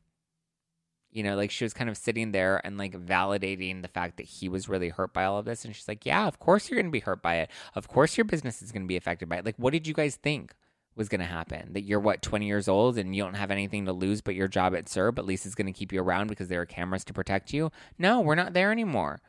[1.11, 4.25] You know, like she was kind of sitting there and like validating the fact that
[4.25, 5.63] he was really hurt by all of this.
[5.63, 7.51] And she's like, yeah, of course you're going to be hurt by it.
[7.75, 9.45] Of course your business is going to be affected by it.
[9.45, 10.55] Like, what did you guys think?
[10.95, 11.73] Was going to happen.
[11.73, 14.47] That you're what 20 years old and you don't have anything to lose but your
[14.47, 17.13] job at SUR, but Lisa's going to keep you around because there are cameras to
[17.13, 17.71] protect you.
[17.97, 19.21] No, we're not there anymore.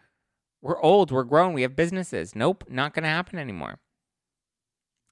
[0.62, 2.34] We're old, we're grown, we have businesses.
[2.34, 3.78] Nope, not going to happen anymore.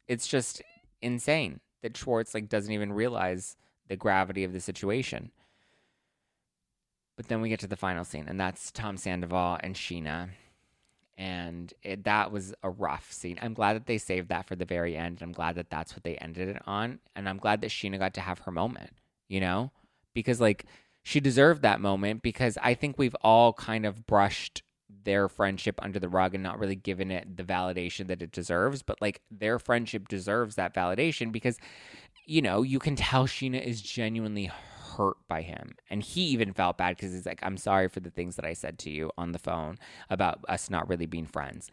[0.09, 0.63] It's just
[1.03, 3.57] insane that Schwartz like doesn't even realize
[3.89, 5.31] the gravity of the situation.
[7.17, 10.31] But then we get to the final scene, and that's Tom Sandoval and Scheana
[11.17, 13.39] and it, that was a rough scene.
[13.41, 15.21] I'm glad that they saved that for the very end.
[15.23, 18.15] I'm glad that that's what they ended it on, and I'm glad that Scheana got
[18.15, 18.91] to have her moment.
[19.29, 19.73] You know,
[20.13, 20.67] because like
[21.03, 24.63] she deserved that moment because I think we've all kind of brushed
[25.05, 28.83] their friendship under the rug and not really given it the validation that it deserves.
[28.83, 31.59] But like their friendship deserves that validation because,
[32.25, 34.51] you know, you can tell Scheana is genuinely
[34.97, 35.77] hurt by him.
[35.91, 38.53] And he even felt bad because he's like, I'm sorry for the things that I
[38.53, 39.79] said to you on the phone
[40.11, 41.71] about us not really being friends.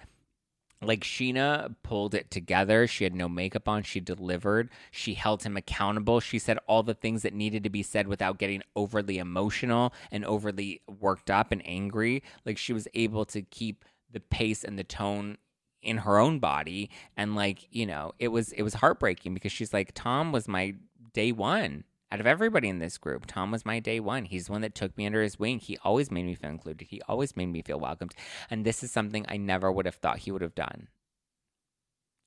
[0.84, 2.88] Like Scheana pulled it together.
[2.88, 3.84] She had no makeup on.
[3.84, 4.70] She delivered.
[4.90, 6.20] She held him accountable.
[6.20, 10.26] She said all the things that needed to be said without getting overly emotional and
[10.26, 12.24] overly worked up and angry.
[12.46, 15.38] Like she was able to keep the pace and the tone
[15.84, 19.74] in her own body and like you know it was it was heartbreaking because she's
[19.74, 20.76] like tom was my
[21.14, 24.26] day one out of everybody in this group, Tom was my day one.
[24.26, 25.60] He's the one that took me under his wing.
[25.60, 26.88] He always made me feel included.
[26.90, 28.14] He always made me feel welcomed.
[28.50, 30.90] And this is something I never would have thought he would have done.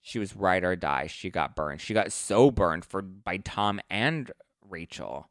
[0.00, 1.06] She was ride or die.
[1.06, 1.80] She got burned.
[1.80, 4.30] She got so burned for by Tom and
[4.68, 5.28] Rachel.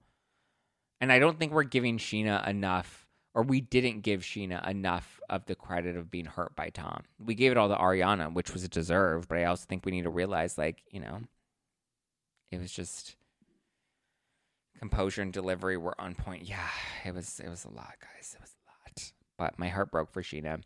[1.02, 5.46] And I don't think we're giving Scheana enough, or we didn't give Scheana enough of
[5.46, 7.04] the credit of being hurt by Tom.
[7.20, 10.04] We gave it all to Ariana, which was deserved, but I also think we need
[10.04, 11.22] to realize, like, you know,
[12.54, 13.16] It was just
[14.84, 16.44] composure and delivery were on point.
[16.44, 16.68] Yeah,
[17.06, 18.36] it was it was a lot, guys.
[18.36, 19.14] It was a lot.
[19.38, 20.62] But my heart broke for Scheana,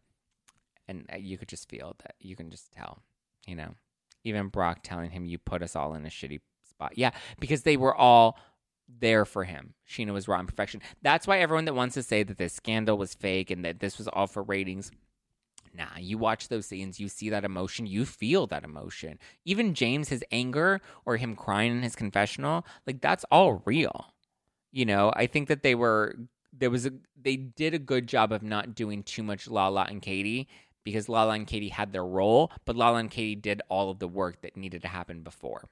[0.88, 2.16] and uh, you could just feel that.
[2.20, 3.04] You can just tell,
[3.46, 3.76] you know.
[4.24, 7.78] Even Brock telling him, "You put us all in a shitty spot." Yeah, because they
[7.78, 8.40] were all
[8.88, 9.76] there for him.
[9.88, 10.82] Scheana was raw in perfection.
[11.04, 14.00] That's why everyone that wants to say that this scandal was fake and that this
[14.00, 14.90] was all for ratings.
[15.78, 19.20] Nah, you watch those scenes, you see that emotion, you feel that emotion.
[19.46, 24.08] Even James, his anger or him crying in his confessional, like that's all real.
[24.72, 26.16] You know, I think that they were
[26.52, 30.02] there was a they did a good job of not doing too much Lala and
[30.02, 30.48] Katie
[30.84, 34.08] because Lala and Katie had their role, but Lala and Katie did all of the
[34.08, 35.70] work that needed to happen before.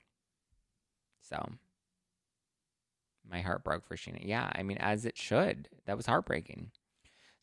[1.22, 1.50] So
[3.28, 4.20] my heart broke for Scheana.
[4.22, 5.70] Yeah, I mean, as it should.
[5.86, 6.72] That was heartbreaking.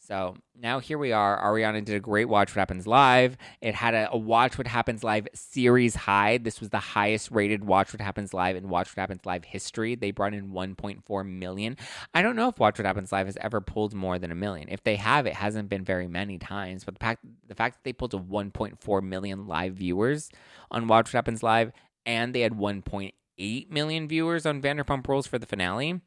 [0.05, 1.41] So now here we are.
[1.41, 3.37] Ariana did a great Watch What Happens Live.
[3.61, 6.39] It had a, a, Watch What Happens Live series high.
[6.39, 9.95] This was the highest rated Watch What Happens Live in Watch What Happens Live history.
[9.95, 11.77] They brought in 1.4 million.
[12.13, 14.69] I don't know if Watch What Happens Live has ever pulled more than a million.
[14.69, 16.83] If they have, it hasn't been very many times.
[16.83, 20.31] But the fact, the fact that they pulled to 1.4 million live viewers
[20.73, 21.71] on Watch What Happens Live
[22.05, 26.01] and they had 1.8 million viewers on Vanderpump Rules for the finale,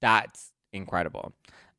[0.00, 1.32] that's incredible.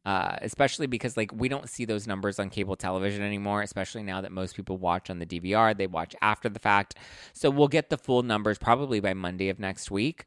[0.08, 4.22] Uh, especially because like we don't see those numbers on cable television anymore especially now
[4.22, 6.96] that most people watch on the dvr they watch after the fact.
[7.34, 10.24] So we'll get the full numbers probably by monday of next week.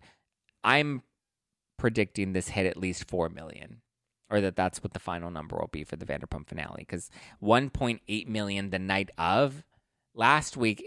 [0.62, 1.00] I'm
[1.78, 3.80] predicting this hit at least 4 million
[4.28, 7.08] or that that's what the final number will be for the vanderpump finale because
[7.42, 9.64] 1.8 million the night of
[10.14, 10.84] last week's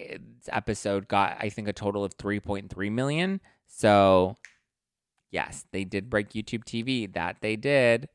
[0.49, 3.41] episode got i think a total of 3.3 million.
[3.65, 4.37] So
[5.31, 8.07] yes they did break youtube tv that they did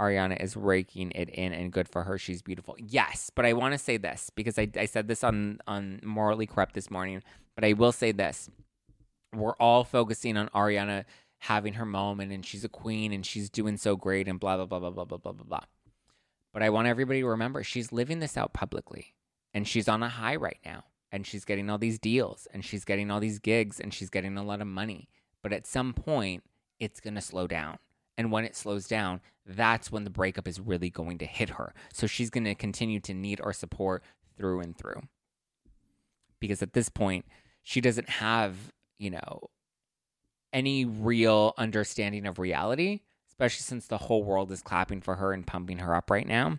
[0.00, 2.18] Ariana is raking it in and good for her.
[2.18, 2.76] She's beautiful.
[2.78, 6.46] Yes, but I want to say this because I, I said this on, on Morally
[6.46, 7.22] Corrupt this morning,
[7.54, 8.50] but I will say this.
[9.32, 11.04] We're all focusing on Ariana
[11.38, 14.66] having her moment and she's a queen and she's doing so great and blah, blah,
[14.66, 15.64] blah, blah, blah, blah, blah, blah, blah.
[16.52, 19.14] But I want everybody to remember she's living this out publicly
[19.52, 22.84] and she's on a high right now and she's getting all these deals and she's
[22.84, 25.08] getting all these gigs and she's getting a lot of money.
[25.42, 26.42] But at some point,
[26.80, 27.78] it's going to slow down
[28.16, 31.74] and when it slows down, that's when the breakup is really going to hit her.
[31.92, 34.02] So she's going to continue to need our support
[34.36, 35.02] through and through.
[36.40, 37.24] Because at this point,
[37.62, 38.54] she doesn't have,
[38.98, 39.40] you know,
[40.52, 45.46] any real understanding of reality, especially since the whole world is clapping for her and
[45.46, 46.58] pumping her up right now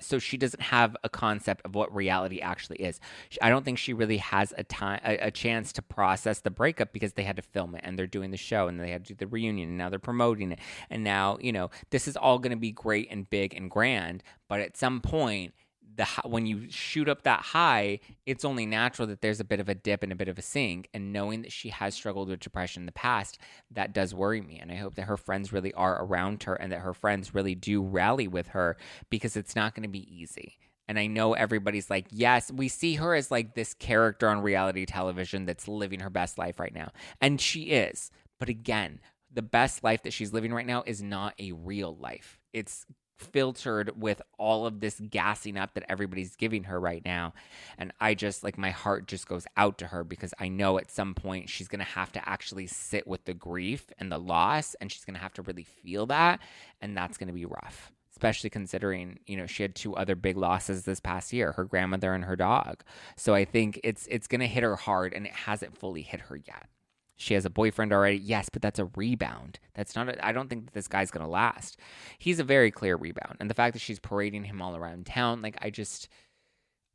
[0.00, 3.00] so she doesn't have a concept of what reality actually is.
[3.40, 6.92] I don't think she really has a time a, a, chance to process the breakup
[6.92, 9.14] because they had to film it and they're doing the show and they had to
[9.14, 10.58] do the reunion and now they're promoting it
[10.90, 14.22] and now you know this is all going to be great and big and grand,
[14.48, 15.54] but at some point
[15.96, 19.68] the when you shoot up that high, it's only natural that there's a bit of
[19.68, 20.88] a dip and a bit of a sink.
[20.92, 23.38] And knowing that she has struggled with depression in the past,
[23.70, 24.58] that does worry me.
[24.58, 27.54] And I hope that her friends really are around her and that her friends really
[27.54, 28.76] do rally with her
[29.10, 30.58] because it's not going to be easy.
[30.86, 34.84] And I know everybody's like, yes, we see her as like this character on reality
[34.84, 36.90] television that's living her best life right now.
[37.20, 38.10] And she is.
[38.38, 39.00] But again,
[39.32, 42.38] the best life that she's living right now is not a real life.
[42.52, 42.86] It's
[43.18, 47.32] filtered with all of this gassing up that everybody's giving her right now.
[47.78, 50.90] And I just like my heart just goes out to her because I know at
[50.90, 54.74] some point she's going to have to actually sit with the grief and the loss
[54.80, 56.40] and she's going to have to really feel that
[56.80, 57.92] and that's going to be rough.
[58.10, 62.14] Especially considering, you know, she had two other big losses this past year, her grandmother
[62.14, 62.84] and her dog.
[63.16, 66.36] So I think it's it's gonna hit her hard and it hasn't fully hit her
[66.36, 66.68] yet
[67.16, 68.16] she has a boyfriend already.
[68.16, 69.58] Yes, but that's a rebound.
[69.74, 70.16] That's not.
[70.22, 71.78] I don't think that this guy's gonna last.
[72.18, 75.42] He's a very clear rebound, and the fact that she's parading him all around town,
[75.42, 76.08] like I just,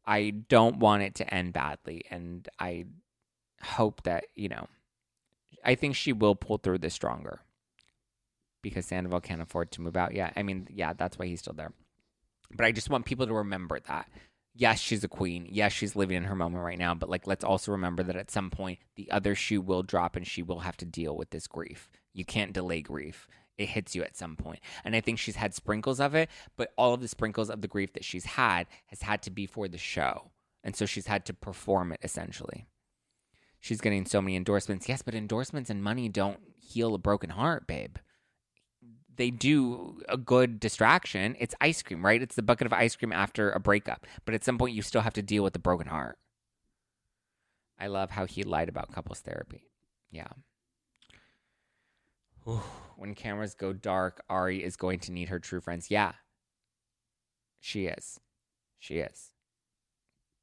[0.05, 2.85] I don't want it to end badly, and I
[3.63, 4.67] hope that you know,
[5.63, 7.41] I think she will pull through this stronger
[8.61, 10.13] because Sandoval can't afford to move out.
[10.13, 11.71] Yeah, I mean, yeah, that's why he's still there.
[12.51, 14.09] But I just want people to remember that
[14.59, 15.47] yes, she's a queen.
[15.49, 16.93] Yes, she's living in her moment right now.
[16.93, 20.27] But like, let's also remember that at some point, the other shoe will drop and
[20.27, 21.89] she will have to deal with this grief.
[22.13, 23.27] You can't delay grief.
[23.57, 24.59] It hits you at some point.
[24.83, 27.67] And I think she's had sprinkles of it, but all of the sprinkles of the
[27.67, 30.31] grief that she's had has had to be for the show.
[30.63, 32.67] And so she's had to perform it essentially.
[33.61, 34.87] She's getting so many endorsements.
[34.87, 37.95] Yes, but endorsements and money don't heal a broken heart, babe
[39.19, 41.35] they do a good distraction.
[41.39, 42.23] It's ice cream, right?
[42.23, 44.07] It's the bucket of ice cream after a breakup.
[44.25, 46.17] But at some point, you still have to deal with the broken heart.
[47.79, 49.65] I love how he lied about couples therapy.
[50.11, 50.29] Yeah.
[52.97, 55.91] When cameras go dark, Ari is going to need her true friends.
[55.91, 56.13] Yeah.
[57.61, 58.19] She is.
[58.79, 59.31] She is.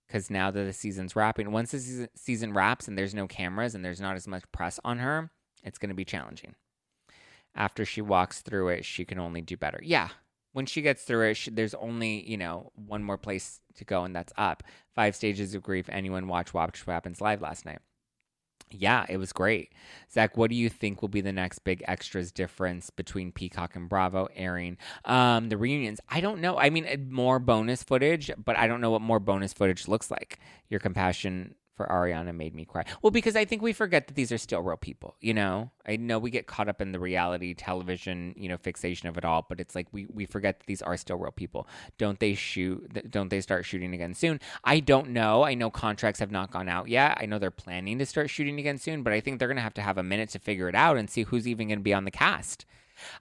[0.07, 3.75] because now that the season's wrapping, once the season, season wraps and there's no cameras
[3.75, 5.31] and there's not as much press on her,
[5.65, 6.55] it's going to be challenging.
[7.57, 9.81] After she walks through it, she can only do better.
[9.83, 10.11] Yeah,
[10.53, 14.05] when she gets through it, she, there's only you know one more place to go,
[14.05, 14.63] and that's up.
[14.95, 15.89] Five stages of grief.
[15.89, 17.81] Anyone watch Watch What Happens live last night?
[18.71, 19.73] Yeah, it was great.
[20.13, 23.89] Zack, what do you think will be the next big extras difference between Peacock and
[23.89, 26.01] Bravo airing um, the reunions?
[26.09, 26.59] I don't know.
[26.59, 30.41] I mean, more bonus footage, but I don't know what more bonus footage looks like.
[30.69, 32.85] Your compassion for Ariana made me cry.
[33.03, 35.71] Well, because I think we forget that these are still real people, you know?
[35.87, 39.25] I know we get caught up in the reality television, you know, fixation of it
[39.25, 41.69] all, but it's like we, we forget that these are still real people.
[41.99, 44.41] Don't they shoot, don't they start shooting again soon?
[44.65, 45.45] I don't know.
[45.45, 47.19] I know contracts have not gone out yet.
[47.21, 49.63] I know they're planning to start shooting again soon, but I think they're going to
[49.63, 51.85] have to have a minute to figure it out and see who's even going to
[51.85, 52.65] be on the cast.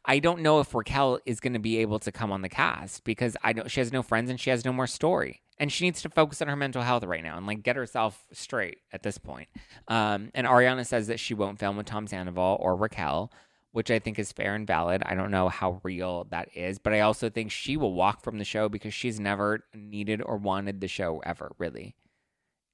[0.06, 3.04] I don't know if Raquel is going to be able to come on the cast
[3.04, 5.86] because I know she has no friends and she has no more story and she
[5.86, 9.04] needs to focus on her mental health right now and like get herself straight at
[9.04, 9.48] this point.
[9.88, 13.32] Um, and Ariana says that she won't film with Tom Sandoval or Raquel,
[13.72, 15.04] which I think is fair and valid.
[15.06, 18.38] I don't know how real that is, but I also think she will walk from
[18.38, 21.96] the show because she's never needed or wanted the show ever, really.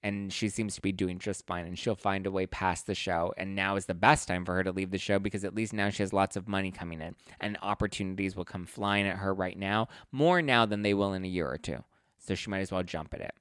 [0.04, 2.96] And she seems to be doing just fine, and she'll find a way past the
[2.96, 3.36] show.
[3.38, 5.74] And now is the best time for her to leave the show because at least
[5.74, 9.32] now she has lots of money coming in, and opportunities will come flying at her
[9.32, 11.84] right now, more now than they will in a year or two
[12.22, 13.34] so she might as well jump at it.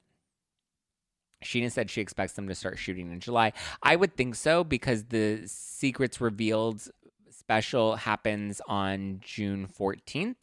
[1.45, 3.53] Scheana said she expects them to start shooting in July.
[3.83, 6.83] I would think so because the Secrets Revealed
[7.31, 10.43] special happens on June 14th.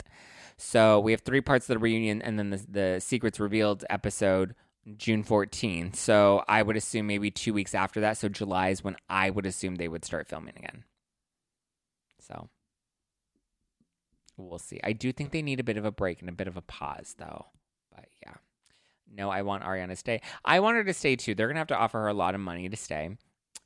[0.57, 4.55] So we have three parts of the reunion and then the, the Secrets Revealed episode
[4.97, 5.95] June 14th.
[5.95, 8.17] So I would assume maybe two weeks after that.
[8.17, 10.83] So July is when I would assume they would start filming again.
[12.19, 12.49] So
[14.35, 14.79] we'll see.
[14.83, 16.61] I do think they need a bit of a break and a bit of a
[16.61, 17.45] pause, though.
[17.97, 18.35] But yeah.
[19.13, 20.21] No, I want Ariana to stay.
[20.45, 21.35] I want her to stay too.
[21.35, 23.09] They're going to have to offer her a lot of money to stay.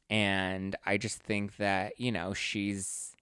[0.09, 3.15] And I just think that, you know, she's.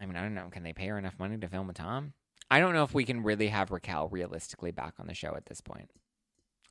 [0.00, 0.48] I mean, I don't know.
[0.50, 2.12] Can they pay her enough money to film with Tom?
[2.50, 5.46] I don't know if we can really have Raquel realistically back on the show at
[5.46, 5.90] this point.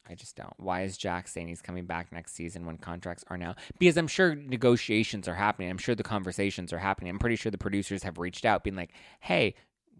[0.07, 0.53] I just don't.
[0.57, 3.55] Why is Jax saying he's coming back next season when contracts are now?
[3.80, 5.70] Because I'm sure negotiations are happening.
[5.70, 7.09] I'm sure the conversations are happening.
[7.09, 9.55] I'm pretty sure the producers have reached out, being like, hey,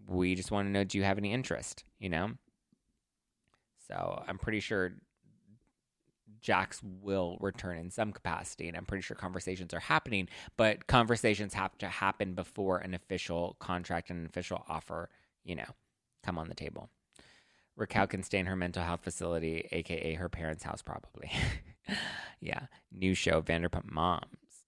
[0.06, 2.30] we just want to know do you have any interest you know?
[3.88, 4.92] So i'm pretty sure
[6.40, 11.54] jax will return in some capacity and i'm pretty sure conversations are happening but conversations
[11.54, 15.08] have to happen before an official contract and an official offer
[15.44, 15.64] you know
[16.26, 16.90] come on the table.
[17.76, 21.30] Raquel can stay in her mental health facility aka her parents house probably.
[22.40, 24.64] Yeah new show vanderpump moms.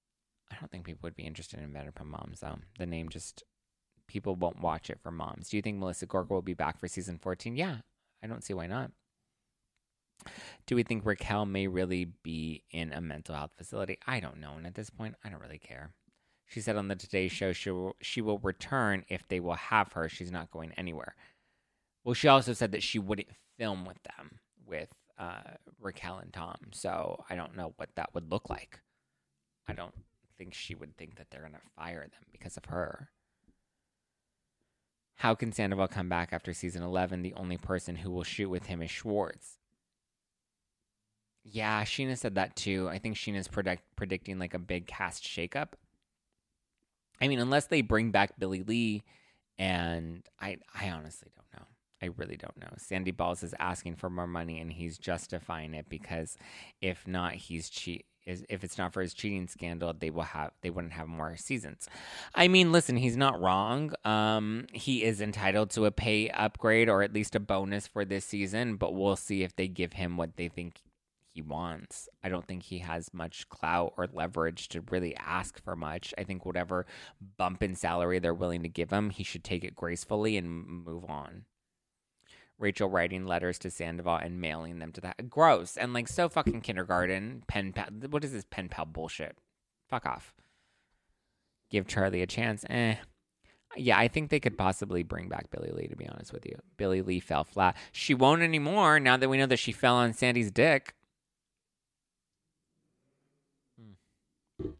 [0.50, 2.58] I don't think people would be interested in vanderpump moms though.
[2.78, 3.42] The name just
[4.08, 5.50] people won't watch it for moms.
[5.50, 7.56] Do you think Melissa Gorga will be back for season 14?
[7.56, 7.76] Yeah,
[8.22, 8.90] I don't see why not.
[10.66, 13.98] Do we think Raquel may really be in a mental health facility?
[14.06, 14.54] I don't know.
[14.56, 15.92] And at this point, I don't really care.
[16.46, 19.92] She said on the Today Show she will, she will return if they will have
[19.92, 20.08] her.
[20.08, 21.14] She's not going anywhere.
[22.04, 23.28] Well, she also said that she wouldn't
[23.58, 26.56] film with them, with uh, Raquel and Tom.
[26.72, 28.80] So I don't know what that would look like.
[29.68, 29.94] I don't
[30.38, 33.10] think she would think that they're going to fire them because of her.
[35.18, 37.22] How can Sandoval come back after season 11?
[37.22, 39.58] The only person who will shoot with him is Schwartz.
[41.42, 42.88] Yeah, Scheana said that too.
[42.88, 45.70] I think Scheana's predict- predicting like a big cast shakeup.
[47.20, 49.02] I mean, unless they bring back Billie Lee,
[49.58, 51.47] and I, I honestly don't.
[52.02, 52.70] I really don't know.
[52.76, 56.36] Sandy Balls is asking for more money, and he's justifying it because
[56.80, 58.04] if not, he's cheat
[58.48, 61.88] if it's not for his cheating scandal, they will have they wouldn't have more seasons.
[62.34, 63.92] I mean, listen, he's not wrong.
[64.04, 68.24] Um, he is entitled to a pay upgrade or at least a bonus for this
[68.24, 70.82] season, but we'll see if they give him what they think
[71.32, 72.08] he wants.
[72.22, 76.12] I don't think he has much clout or leverage to really ask for much.
[76.18, 76.86] I think whatever
[77.36, 81.04] bump in salary they're willing to give him, he should take it gracefully and move
[81.08, 81.44] on.
[82.58, 85.30] Rachel writing letters to Sandoval and mailing them to that.
[85.30, 85.76] Gross.
[85.76, 87.44] And like so fucking kindergarten.
[87.46, 87.86] Pen pal.
[88.10, 89.38] What is this pen pal bullshit?
[89.88, 90.34] Fuck off.
[91.70, 92.64] Give Charlie a chance.
[92.68, 92.96] Eh.
[93.76, 96.56] Yeah, I think they could possibly bring back Billie Lee, to be honest with you.
[96.76, 97.76] Billie Lee fell flat.
[97.92, 100.94] She won't anymore now that we know that she fell on Sandy's dick.
[103.78, 104.70] Hmm.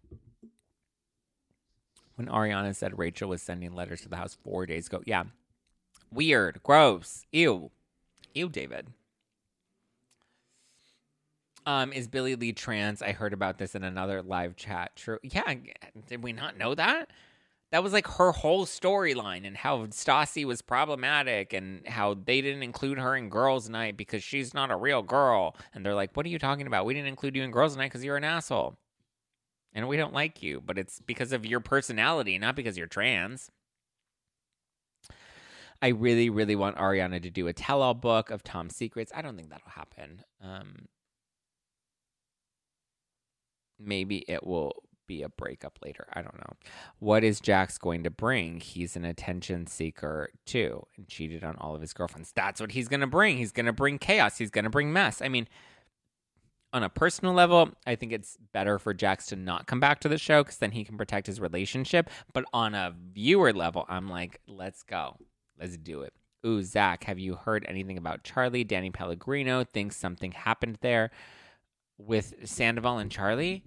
[2.17, 5.03] When Ariana said Rachel was sending letters to the house four days ago.
[5.05, 5.25] Yeah,
[6.13, 6.61] Weird.
[6.63, 7.25] Gross.
[7.33, 7.71] Ew.
[8.35, 8.89] Ew, David.
[11.67, 13.03] Um, is Billie Lee trans?
[13.03, 14.97] I heard about this in another live chat.
[14.97, 15.19] True.
[15.23, 15.55] Yeah.
[16.07, 17.11] Did we not know that?
[17.71, 22.63] that was like her whole storyline and how Stassi was problematic and how they didn't
[22.63, 25.55] include her in girls' night because she's not a real girl.
[25.75, 26.87] And they're like, "What are you talking about?
[26.87, 28.79] We didn't include you in girls' night because you're an asshole."
[29.75, 33.51] And we don't like you, but it's because of your personality, not because you're trans.
[35.81, 39.13] I really, really want Ariana to do a tell all book of Tom's secrets.
[39.15, 40.23] I don't think that'll happen.
[40.43, 40.87] Um,
[43.79, 46.07] maybe it will be a breakup later.
[46.13, 46.53] I don't know.
[46.99, 48.61] What is Jax going to bring?
[48.61, 52.33] He's an attention seeker too and cheated on all of his girlfriends.
[52.35, 53.39] That's what he's going to bring.
[53.39, 54.39] He's going to bring chaos.
[54.39, 55.23] He's going to bring mess.
[55.23, 55.49] I mean,
[56.73, 60.09] on a personal level, I think it's better for Jax to not come back to
[60.09, 62.11] the show because then he can protect his relationship.
[62.35, 65.17] But on a viewer level, I'm like, let's go.
[65.59, 66.13] Let's do it.
[66.47, 68.65] Ooh, Zack, have you heard anything about Charlie?
[68.65, 71.11] Danny Pellegrino thinks something happened there
[71.99, 73.65] with Sandoval and Charlie.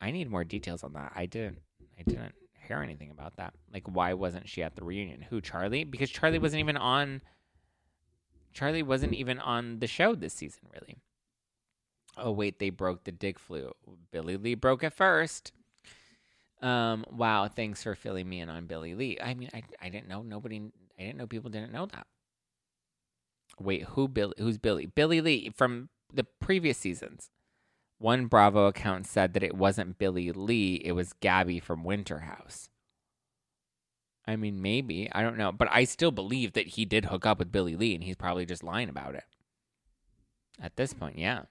[0.00, 1.12] I need more details on that.
[1.14, 1.58] I didn't
[1.98, 2.34] I didn't
[2.66, 3.52] hear anything about that.
[3.72, 5.20] Like why wasn't she at the reunion?
[5.28, 5.84] Who Charlie?
[5.84, 7.20] Because Charlie wasn't even on
[8.52, 10.96] Charlie wasn't even on the show this season really.
[12.16, 13.72] Oh wait, they broke the dig flu.
[14.10, 15.52] Billie Lee broke it first.
[16.62, 19.18] Um wow, thanks for filling me in on Billie Lee.
[19.22, 20.62] I mean, I I didn't know nobody
[21.00, 22.06] I didn't know people didn't know that.
[23.58, 24.86] Wait, who Billie who's Billie?
[24.86, 27.30] Billie Lee from the previous seasons.
[27.98, 32.70] One Bravo account said that it wasn't Billie Lee, it was Gabby from Winter House.
[34.26, 35.08] I mean, maybe.
[35.12, 35.52] I don't know.
[35.52, 38.46] But I still believe that he did hook up with Billie Lee and he's probably
[38.46, 39.24] just lying about it.
[40.62, 41.42] At this point, yeah.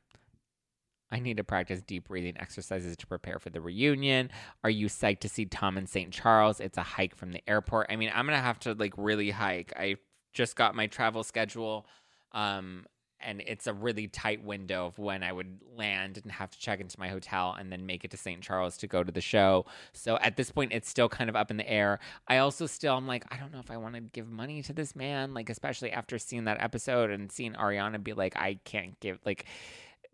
[1.12, 4.30] I need to practice deep breathing exercises to prepare for the reunion.
[4.64, 6.12] Are you psyched to see Tom in St.
[6.12, 6.60] Charles?
[6.60, 7.88] It's a hike from the airport.
[7.90, 9.74] I mean, I'm going to have to like really hike.
[9.76, 9.96] I
[10.34, 11.86] just got my travel schedule.
[12.32, 12.86] Um,
[13.22, 16.80] and it's a really tight window of when I would land and have to check
[16.80, 18.42] into my hotel and then make it to St.
[18.42, 19.66] Charles to go to the show.
[19.94, 22.00] So at this point, it's still kind of up in the air.
[22.28, 24.74] I also still, I'm like, I don't know if I want to give money to
[24.74, 28.98] this man, like, especially after seeing that episode and seeing Ariana be like, I can't
[29.02, 29.46] give, like,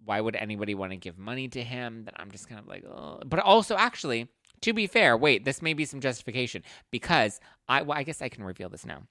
[0.06, 2.06] why would anybody want to give money to him?
[2.06, 3.20] That I'm just kind of like, oh.
[3.26, 4.30] but also, actually,
[4.62, 8.30] to be fair, wait, this may be some justification because I, well, I guess I
[8.30, 9.04] can reveal this now.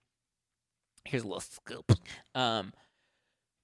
[1.05, 1.93] Here's a little scoop.
[2.35, 2.73] Um,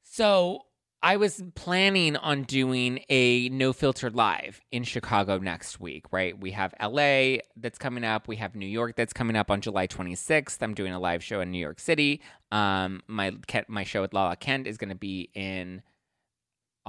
[0.03, 0.67] so
[1.03, 6.39] I was planning on doing a no filter live in Chicago next week, right?
[6.39, 8.29] We have LA that's coming up.
[8.29, 10.59] We have New York that's coming up on July 26th.
[10.61, 12.21] I'm doing a live show in New York City.
[12.53, 13.33] Um, my
[13.69, 15.81] my show with Lala Kent is going to be in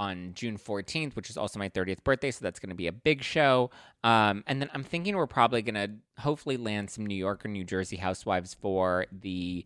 [0.02, 2.32] on June 14th, which is also my 30th birthday.
[2.32, 3.70] So that's going to be a big show.
[4.02, 7.48] Um, and then I'm thinking we're probably going to hopefully land some New York or
[7.48, 9.64] New Jersey housewives for the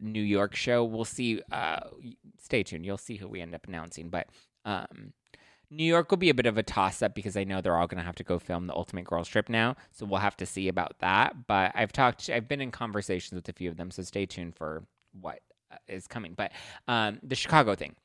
[0.00, 0.84] New York show.
[0.84, 1.42] We'll see.
[1.50, 1.80] Uh,
[2.40, 2.86] stay tuned.
[2.86, 4.08] You'll see who we end up announcing.
[4.08, 4.28] But
[4.64, 5.12] um,
[5.68, 7.88] New York will be a bit of a toss up because I know they're all
[7.88, 9.74] going to have to go film the Ultimate Girls Trip now.
[9.90, 11.48] So we'll have to see about that.
[11.48, 13.90] But I've talked, I've been in conversations with a few of them.
[13.90, 14.84] So stay tuned for
[15.20, 15.40] what
[15.72, 16.34] uh, coming.
[16.34, 16.52] But
[16.86, 17.96] um, the Chicago thing.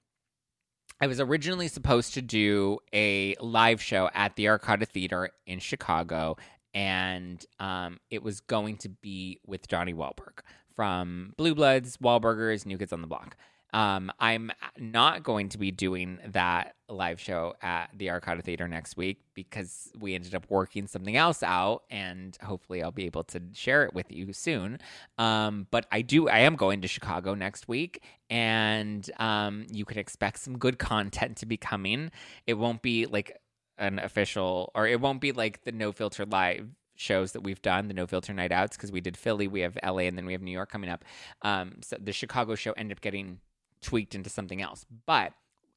[1.01, 6.35] I was originally supposed to do a live show at the Arcada Theater in Chicago,
[6.73, 10.41] and um, it was going to be with Donnie Wahlberg
[10.75, 13.37] from Blue Bloods, Wahlburgers, New Kids on the Block.
[13.71, 18.97] Um, I'm not going to be doing that live show at the Arcada Theater next
[18.97, 23.41] week because we ended up working something else out, and hopefully I'll be able to
[23.53, 24.79] share it with you soon.
[25.17, 29.99] Um, but I do, I am going to Chicago next week, and um, you can
[29.99, 32.11] expect some good content to be coming.
[32.47, 33.37] It won't be like
[33.77, 37.87] an official, or it won't be like the No Filter Live shows that we've done,
[37.87, 40.33] the No Filter Night Outs, because we did Philly, we have LA, and then we
[40.33, 41.05] have New York coming up.
[41.43, 43.39] Um, so the Chicago show ended up getting
[43.81, 44.85] tweaked into something else.
[45.05, 45.33] But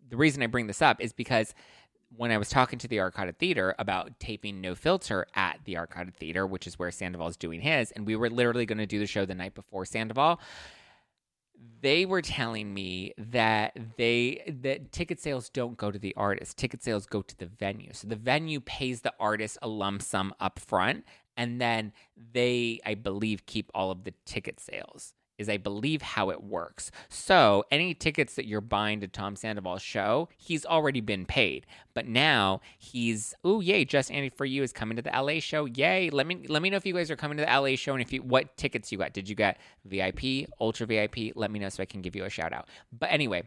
[0.09, 1.55] the reason I bring this up is because
[2.17, 6.15] when I was talking to the Arcada Theater about taping No Filter at the Arcada
[6.15, 8.99] Theater, which is where Sandoval is doing his, and we were literally going to do
[8.99, 10.41] the show the night before Sandoval
[11.81, 16.83] they were telling me that they that ticket sales don't go to the artist ticket
[16.83, 20.59] sales go to the venue so the venue pays the artist a lump sum up
[20.59, 21.05] front
[21.37, 21.93] and then
[22.33, 26.91] they i believe keep all of the ticket sales is I believe how it works.
[27.11, 31.67] So any tickets that you're buying to Tom Sandoval's show, he's already been paid.
[31.93, 35.67] But now he's oh yay, just Andy for you is coming to the LA show.
[35.67, 36.09] Yay.
[36.09, 38.01] Let me let me know if you guys are coming to the LA show and
[38.01, 39.13] if you what tickets you got.
[39.13, 41.33] Did you get VIP, ultra VIP?
[41.35, 42.69] Let me know so I can give you a shout out.
[42.93, 43.43] But anyway,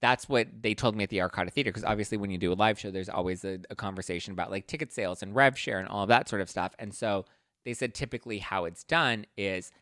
[0.00, 2.54] that's what they told me at the Arcada Theater because obviously when you do a
[2.54, 5.88] live show, there's always a, a, conversation about like ticket sales and rev share and
[5.88, 6.74] all of that sort of stuff.
[6.78, 7.24] And so
[7.68, 9.72] they said typically how it's done is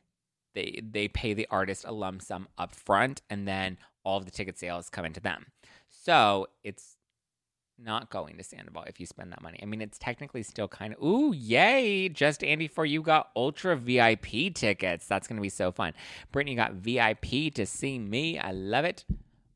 [0.57, 4.33] they they pay the artist a lump sum up front and then all of the
[4.33, 5.47] ticket sales come into them.
[5.89, 6.97] So it's
[7.79, 9.61] not going to Sandoval if you spend that money.
[9.63, 12.09] I mean, it's technically still kind of, ooh, yay.
[12.09, 15.07] Just Andy for you got ultra VIP tickets.
[15.07, 15.93] That's going to be so fun.
[16.33, 18.37] Brittany got VIP to see me.
[18.37, 19.05] I love it.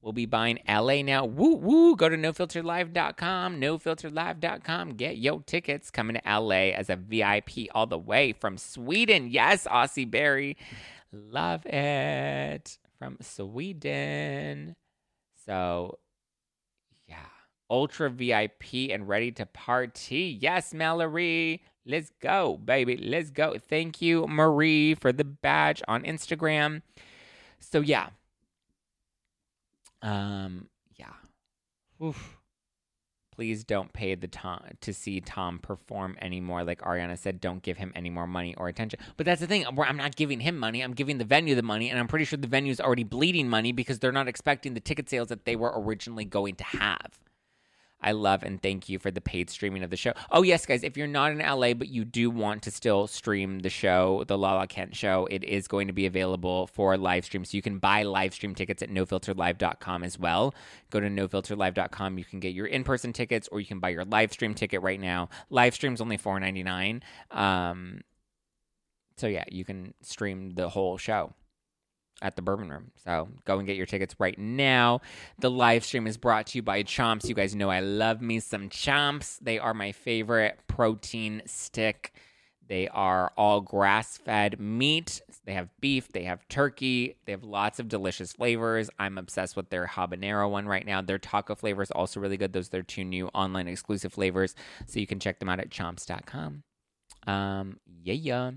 [0.02, 1.26] We'll be buying LA now.
[1.26, 1.94] Woo, woo.
[1.94, 4.90] Go to nofilterlive.com, nofilterlive.com.
[4.94, 9.28] Get your tickets coming to LA as a VIP all the way from Sweden.
[9.28, 10.56] Yes, Aussie Berry.
[11.12, 12.78] Love it.
[12.98, 14.74] From Sweden.
[15.44, 15.98] So,
[17.06, 17.16] yeah.
[17.68, 20.38] Ultra VIP and ready to party.
[20.40, 21.62] Yes, Mallory.
[21.84, 22.96] Let's go, baby.
[22.96, 23.56] Let's go.
[23.58, 26.80] Thank you, Marie, for the badge on Instagram.
[27.58, 28.08] So, yeah
[30.02, 31.12] um, yeah.
[32.02, 32.36] Oof.
[33.34, 36.62] Please don't pay the Tom to see Tom perform anymore.
[36.62, 39.00] Like Ariana said, don't give him any more money or attention.
[39.16, 39.64] But that's the thing.
[39.66, 40.82] I'm not giving him money.
[40.82, 43.72] I'm giving the venue the money, and I'm pretty sure the venue's already bleeding money
[43.72, 47.18] because they're not expecting the ticket sales that they were originally going to have.
[48.02, 50.12] I love and thank you for the paid streaming of the show.
[50.30, 53.60] Oh, yes, guys, if you're not in LA, but you do want to still stream
[53.60, 57.44] the show, the Lala Kent show, it is going to be available for live stream.
[57.44, 60.54] So you can buy live stream tickets at nofilterlive.com as well.
[60.90, 62.18] Go to nofilterlive.com.
[62.18, 64.82] You can get your in person tickets or you can buy your live stream ticket
[64.82, 65.28] right now.
[65.50, 67.02] Live stream's only $4.99.
[67.36, 68.00] Um,
[69.16, 71.34] so yeah, you can stream the whole show
[72.22, 72.90] at the Bourbon Room.
[73.04, 75.00] So go and get your tickets right now.
[75.38, 77.28] The live stream is brought to you by Chomps.
[77.28, 79.38] You guys know I love me some Chomps.
[79.40, 82.12] They are my favorite protein stick.
[82.70, 85.20] They are all grass fed meat.
[85.44, 88.88] They have beef, they have turkey, they have lots of delicious flavors.
[89.00, 91.02] I'm obsessed with their habanero one right now.
[91.02, 92.52] Their taco flavor is also really good.
[92.52, 94.54] Those are their two new online exclusive flavors.
[94.86, 96.62] So you can check them out at chomps.com.
[97.26, 98.50] Um, yeah, yeah.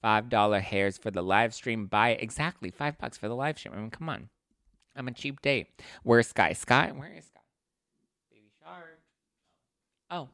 [0.00, 1.86] Five dollar hairs for the live stream.
[1.86, 3.74] Buy exactly five bucks for the live stream.
[3.74, 4.28] I mean, come on.
[4.94, 5.68] I'm a cheap date.
[6.02, 6.52] Where's Sky?
[6.52, 7.40] Sky, where is Sky?
[8.30, 9.00] Baby shark.
[10.10, 10.28] Oh,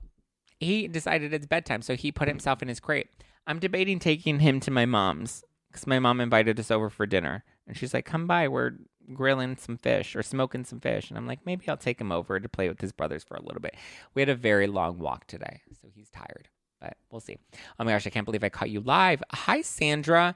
[0.61, 3.09] he decided it's bedtime, so he put himself in his crate.
[3.47, 7.45] I'm debating taking him to my mom's because my mom invited us over for dinner,
[7.67, 8.73] and she's like, "Come by, we're
[9.12, 12.39] grilling some fish or smoking some fish." And I'm like, maybe I'll take him over
[12.39, 13.75] to play with his brothers for a little bit.
[14.15, 16.49] We had a very long walk today, so he's tired
[16.85, 17.39] but we'll see.
[17.78, 19.22] Oh my gosh, I can't believe I caught you live.
[19.32, 20.35] Hi, Sandra.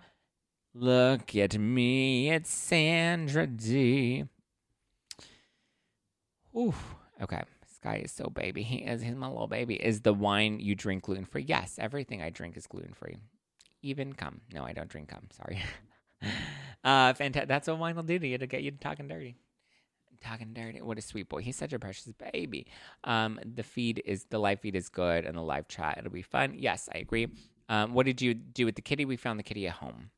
[0.74, 4.24] Look at me, it's Sandra D.
[6.57, 6.74] Ooh,
[7.20, 7.42] okay.
[7.62, 8.62] This guy is so baby.
[8.62, 9.03] He is.
[9.03, 9.74] He's my little baby.
[9.74, 11.44] Is the wine you drink gluten free?
[11.46, 13.16] Yes, everything I drink is gluten free.
[13.82, 14.40] Even cum.
[14.53, 15.28] No, I don't drink cum.
[15.36, 15.62] Sorry.
[16.84, 17.49] uh, fantastic.
[17.49, 19.36] That's what wine will do to you to get you talking dirty
[20.20, 20.80] talking dirty.
[20.80, 21.42] What a sweet boy.
[21.42, 22.66] He's such a precious baby.
[23.04, 26.22] Um, the feed is the live feed is good and the live chat it'll be
[26.22, 26.54] fun.
[26.56, 27.28] Yes, I agree.
[27.68, 29.04] Um, what did you do with the kitty?
[29.04, 30.10] We found the kitty at home.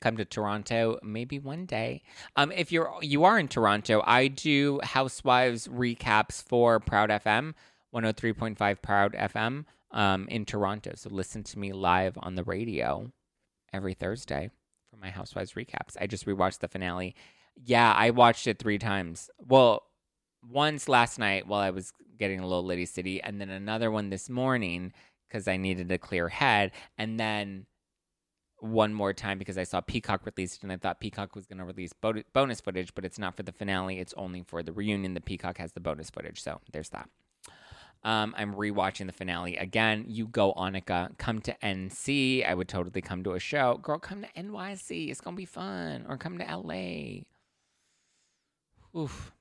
[0.00, 2.02] Come to Toronto, maybe one day.
[2.36, 7.54] Um, if you're you are in Toronto, I do Housewives recaps for Proud FM,
[7.94, 10.92] 103.5 Proud FM, um, in Toronto.
[10.94, 13.12] So listen to me live on the radio
[13.72, 14.50] every Thursday
[14.90, 15.96] for my Housewives recaps.
[16.00, 17.14] I just rewatched the finale
[17.64, 19.30] yeah, I watched it three times.
[19.38, 19.82] Well,
[20.48, 24.10] once last night while I was getting a little Liddy City, and then another one
[24.10, 24.92] this morning
[25.28, 27.66] because I needed a clear head, and then
[28.60, 31.64] one more time because I saw Peacock released and I thought Peacock was going to
[31.64, 33.98] release bo- bonus footage, but it's not for the finale.
[33.98, 35.14] It's only for the reunion.
[35.14, 36.42] The Peacock has the bonus footage.
[36.42, 37.08] So there's that.
[38.02, 40.04] Um, I'm rewatching the finale again.
[40.08, 41.16] You go, Annika.
[41.18, 42.46] Come to NC.
[42.46, 43.78] I would totally come to a show.
[43.82, 45.10] Girl, come to NYC.
[45.10, 46.06] It's going to be fun.
[46.08, 47.24] Or come to LA.
[48.96, 49.32] Oof.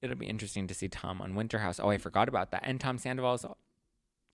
[0.00, 1.80] It'll be interesting to see Tom on Winterhouse.
[1.82, 2.62] Oh, I forgot about that.
[2.64, 3.46] And Tom Sandoval is,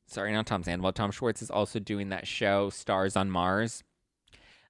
[0.07, 0.93] sorry, not Tom Sandoval.
[0.93, 3.85] Tom Schwartz is also doing that show, Stars on Mars.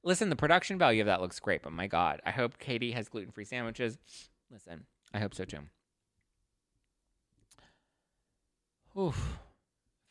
[0.02, 3.08] Listen, the production value of that looks great, but my God, I hope Katie has
[3.08, 3.98] gluten free sandwiches.
[4.50, 5.60] Listen, I hope so too.
[8.98, 9.38] Oof.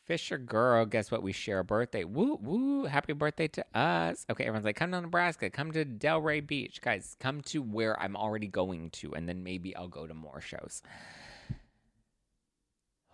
[0.08, 1.22] Fisher girl, guess what?
[1.22, 2.02] We share a birthday.
[2.02, 2.86] Woo, woo.
[2.86, 4.24] Happy birthday to us.
[4.30, 5.50] Okay, everyone's like, come to Nebraska.
[5.50, 6.80] Come to Delray Beach.
[6.80, 10.40] Guys, come to where I'm already going to, and then maybe I'll go to more
[10.40, 10.80] shows.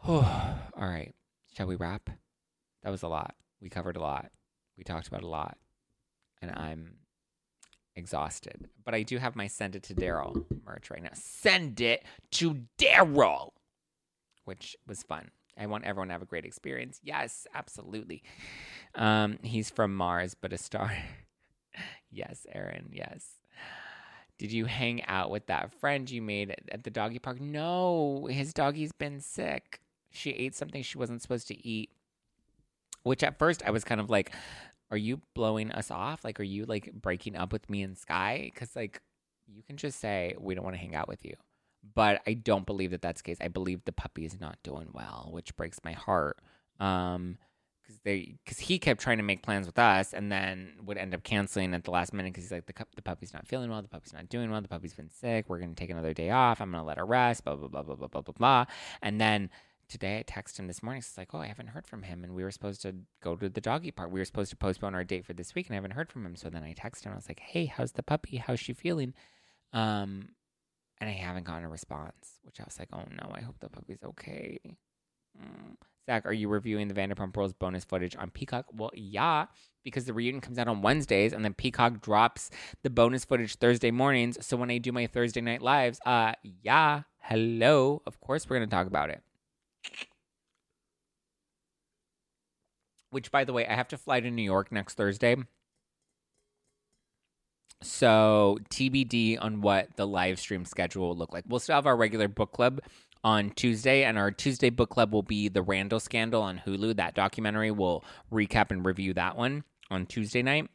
[0.06, 0.22] All
[0.76, 1.12] right.
[1.56, 2.10] Shall we wrap?
[2.84, 3.34] That was a lot.
[3.60, 4.30] We covered a lot.
[4.78, 5.58] We talked about a lot.
[6.42, 6.98] And I'm
[7.96, 8.68] exhausted.
[8.84, 11.10] But I do have my Send It to Daryl merch right now.
[11.14, 13.50] Send it to Daryl,
[14.44, 15.32] which was fun.
[15.58, 17.00] I want everyone to have a great experience.
[17.02, 18.22] Yes, absolutely.
[18.94, 20.92] Um, he's from Mars, but a star.
[22.10, 22.90] yes, Aaron.
[22.92, 23.26] Yes.
[24.38, 27.40] Did you hang out with that friend you made at the doggy park?
[27.40, 29.80] No, his doggy's been sick.
[30.10, 31.90] She ate something she wasn't supposed to eat.
[33.04, 34.32] Which at first I was kind of like,
[34.90, 36.24] are you blowing us off?
[36.24, 38.50] Like, are you like breaking up with me and Sky?
[38.52, 39.00] Because, like,
[39.46, 41.34] you can just say, we don't want to hang out with you
[41.94, 43.38] but I don't believe that that's the case.
[43.40, 46.38] I believe the puppy is not doing well, which breaks my heart.
[46.80, 47.38] Um,
[47.82, 51.14] because they because he kept trying to make plans with us and then would end
[51.14, 53.82] up canceling at the last minute because he's like the the puppy's not feeling well,
[53.82, 55.46] the puppy's not doing well, the puppy's been sick.
[55.48, 56.60] We're gonna take another day off.
[56.60, 57.44] I'm gonna let her rest.
[57.44, 58.64] Blah blah blah blah blah blah blah blah.
[59.02, 59.50] And then
[59.88, 61.02] today I texted him this morning.
[61.02, 63.48] He's like, oh, I haven't heard from him, and we were supposed to go to
[63.48, 64.10] the doggy park.
[64.10, 66.24] We were supposed to postpone our date for this week, and I haven't heard from
[66.24, 66.36] him.
[66.36, 67.12] So then I texted him.
[67.12, 68.38] I was like, hey, how's the puppy?
[68.38, 69.14] How's she feeling?
[69.72, 70.30] Um,
[71.00, 73.68] and I haven't gotten a response which I was like oh no I hope the
[73.68, 74.58] puppy's okay.
[75.40, 75.76] Mm.
[76.06, 78.66] Zack, are you reviewing the Vanderpump Rules bonus footage on Peacock?
[78.74, 79.46] Well, yeah,
[79.84, 82.50] because the reunion comes out on Wednesdays, and then Peacock drops
[82.82, 84.36] the bonus footage Thursday mornings.
[84.44, 88.66] So when I do my Thursday night lives, uh, yeah, hello, of course we're gonna
[88.66, 89.22] talk about it.
[93.10, 95.36] Which, by the way, I have to fly to New York next Thursday.
[97.84, 101.44] So TBD on what the live stream schedule will look like.
[101.46, 102.80] We'll still have our regular book club
[103.22, 106.96] on Tuesday, and our Tuesday book club will be the Randall Scandal on Hulu.
[106.96, 110.68] That documentary will recap and review that one on Tuesday night.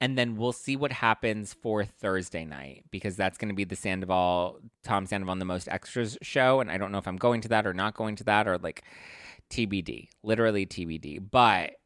[0.00, 3.76] And then we'll see what happens for Thursday night because that's going to be the
[3.76, 6.60] Sandoval, Tom Sandoval, and the Most Extras show.
[6.60, 8.58] And I don't know if I'm going to that or not going to that or
[8.58, 8.82] like
[9.50, 11.30] TBD, literally TBD.
[11.30, 11.76] But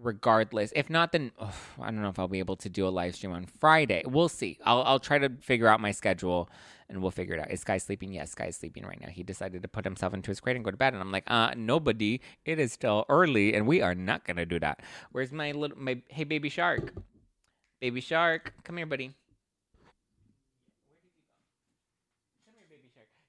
[0.00, 3.14] regardless, if not, then I don't know if I'll be able to do a live
[3.14, 4.02] stream on Friday.
[4.06, 4.58] We'll see.
[4.64, 6.48] I'll, I'll try to figure out my schedule
[6.88, 7.50] and we'll figure it out.
[7.50, 8.12] Is Sky sleeping?
[8.12, 9.08] Yes, Sky is sleeping right now.
[9.08, 10.94] He decided to put himself into his crate and go to bed.
[10.94, 12.20] And I'm like, uh, nobody.
[12.44, 14.80] It is still early, and we are not gonna do that.
[15.12, 16.94] Where's my little my hey baby shark?
[17.80, 19.12] Baby shark, come here, buddy.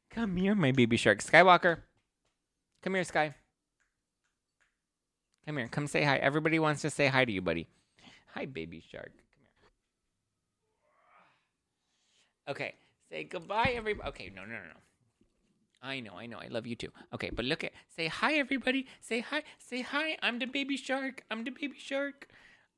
[0.10, 1.22] Come here, my baby shark.
[1.22, 1.80] Skywalker.
[2.82, 3.36] Come here, Sky.
[5.46, 5.68] Come here.
[5.68, 6.18] Come say hi.
[6.18, 7.68] Everybody wants to say hi to you, buddy.
[8.36, 9.12] Hi, baby shark.
[9.12, 9.50] Come here.
[12.50, 12.76] Okay.
[13.10, 14.08] Say goodbye, everybody.
[14.10, 14.80] Okay, no, no, no, no.
[15.82, 16.38] I know, I know.
[16.38, 16.92] I love you too.
[17.14, 18.86] Okay, but look at say hi, everybody.
[19.00, 19.44] Say hi.
[19.58, 20.18] Say hi.
[20.22, 21.24] I'm the baby shark.
[21.32, 22.28] I'm the baby shark.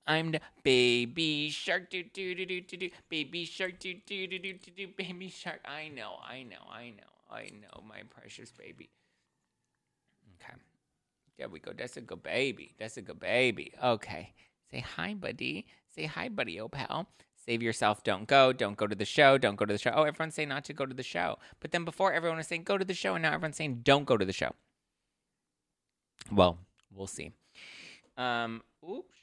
[0.06, 1.90] I'm the baby shark.
[1.90, 2.90] Do do do do do do.
[3.10, 3.80] Baby shark.
[3.80, 4.88] Do do do do do do.
[4.96, 5.62] Baby shark.
[5.66, 6.16] I know.
[6.24, 6.64] I know.
[6.72, 7.12] I know.
[7.30, 7.84] I know.
[7.88, 8.90] My precious baby.
[10.36, 10.54] Okay.
[11.38, 11.72] There we go.
[11.76, 12.74] That's a good baby.
[12.78, 13.74] That's a good baby.
[13.84, 14.34] Okay.
[14.70, 15.66] Say hi, buddy.
[15.94, 17.08] Say hi, buddy, oh pal.
[17.46, 19.92] Save yourself, don't go, don't go to the show, don't go to the show.
[19.94, 21.38] Oh, everyone's saying not to go to the show.
[21.60, 24.06] But then before everyone was saying go to the show, and now everyone's saying don't
[24.06, 24.52] go to the show.
[26.32, 26.60] Well,
[26.96, 27.32] we'll see.
[28.16, 29.16] Um, oops.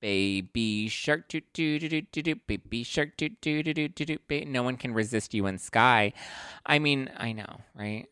[0.00, 4.04] Baby shark doo doo doo doo doo doo baby shark doo doo doo doo doo
[4.04, 4.44] doo.
[4.46, 6.12] No one can resist you in sky.
[6.64, 8.06] I mean, I know, right?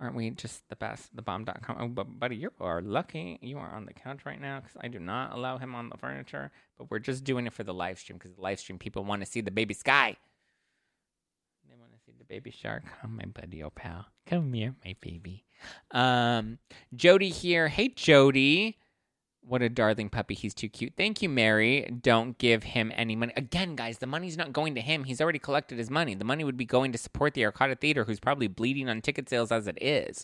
[0.00, 1.14] Aren't we just the best?
[1.16, 1.76] The bomb.com.
[1.78, 3.38] Oh, but buddy, you are lucky.
[3.42, 5.96] You are on the couch right now because I do not allow him on the
[5.96, 6.52] furniture.
[6.76, 9.22] But we're just doing it for the live stream because the live stream people want
[9.22, 10.16] to see the baby sky.
[11.68, 12.84] They want to see the baby shark.
[13.04, 15.44] Oh, my buddy, oh pal, come here, my baby.
[15.90, 16.58] Um,
[16.94, 17.66] Jodi here.
[17.68, 18.76] Hey, Jodi.
[19.48, 20.34] What a darling puppy.
[20.34, 20.92] He's too cute.
[20.98, 21.90] Thank you, Mary.
[22.02, 23.32] Don't give him any money.
[23.34, 25.04] Again, guys, the money's not going to him.
[25.04, 26.14] He's already collected his money.
[26.14, 29.30] The money would be going to support the Arcada Theater, who's probably bleeding on ticket
[29.30, 30.22] sales as it is.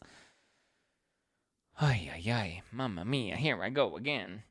[1.81, 2.63] Ay, ay, ay.
[2.71, 3.37] Mamma mia.
[3.37, 4.43] Here I go again.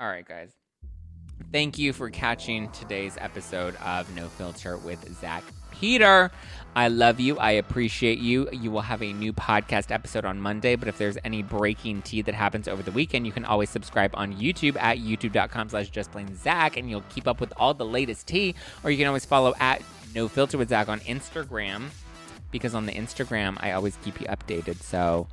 [0.00, 0.52] All right, guys.
[1.52, 6.30] Thank you for catching today's episode of No Filter with Zack Peter.
[6.78, 7.36] I love you.
[7.38, 8.48] I appreciate you.
[8.52, 12.22] You will have a new podcast episode on Monday, but if there's any breaking tea
[12.22, 16.76] that happens over the weekend, you can always subscribe on YouTube at youtube.com slash justplainzack,
[16.76, 18.54] and you'll keep up with all the latest tea.
[18.84, 19.82] Or you can always follow at
[20.14, 21.88] No Filter with Zack on Instagram,
[22.52, 24.76] because on the Instagram, I always keep you updated.
[24.76, 25.26] So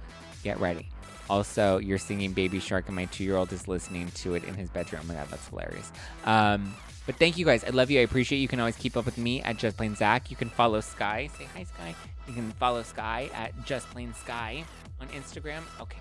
[0.43, 0.89] get ready.
[1.29, 4.55] Also, you're singing Baby Shark, and my two year old is listening to it in
[4.55, 5.03] his bedroom.
[5.05, 5.91] Oh my God, that's hilarious.
[6.23, 6.73] Um,
[7.05, 7.63] but thank you guys.
[7.63, 7.99] I love you.
[7.99, 8.43] I appreciate you.
[8.43, 10.29] You can always keep up with me at Just Plain Zack.
[10.31, 11.29] You can follow Sky.
[11.37, 11.95] Say hi, Sky.
[12.27, 14.63] You can follow Sky at Just Plain Sky
[14.99, 15.61] on Instagram.
[15.79, 15.99] Okay.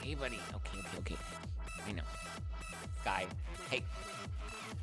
[0.00, 0.38] Okay, buddy.
[0.54, 1.16] Okay, okay, okay.
[1.86, 2.02] I know.
[3.02, 3.26] Sky.
[3.70, 3.82] Hey,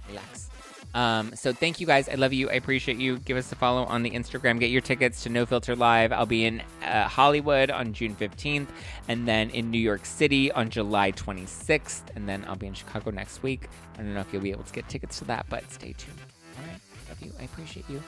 [0.07, 0.49] relax.
[0.95, 2.07] Um, so thank you guys.
[2.07, 2.49] I love you.
[2.49, 3.17] I appreciate you.
[3.17, 4.61] Give us a follow on the Instagram.
[4.61, 6.13] Get your tickets to No Filter Live.
[6.13, 8.67] I'll be in uh, Hollywood on June 15th,
[9.09, 13.11] and then in New York City on July 26th, and then I'll be in Chicago
[13.11, 13.67] next week.
[13.95, 16.17] I don't know if you'll be able to get tickets to that, but stay tuned.
[16.57, 16.79] All right.
[17.09, 17.31] Love you.
[17.41, 18.01] I appreciate you.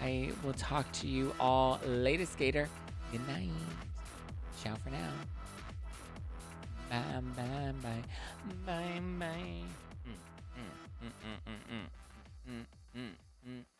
[0.00, 2.68] I will talk to you all later, skater.
[3.10, 3.50] Good night.
[4.62, 5.10] Ciao for now.
[6.88, 8.02] Bye, bye, bye.
[8.64, 9.77] Bye, bye.
[11.00, 11.86] 嗯嗯嗯嗯
[12.46, 13.14] 嗯嗯
[13.44, 13.77] 嗯。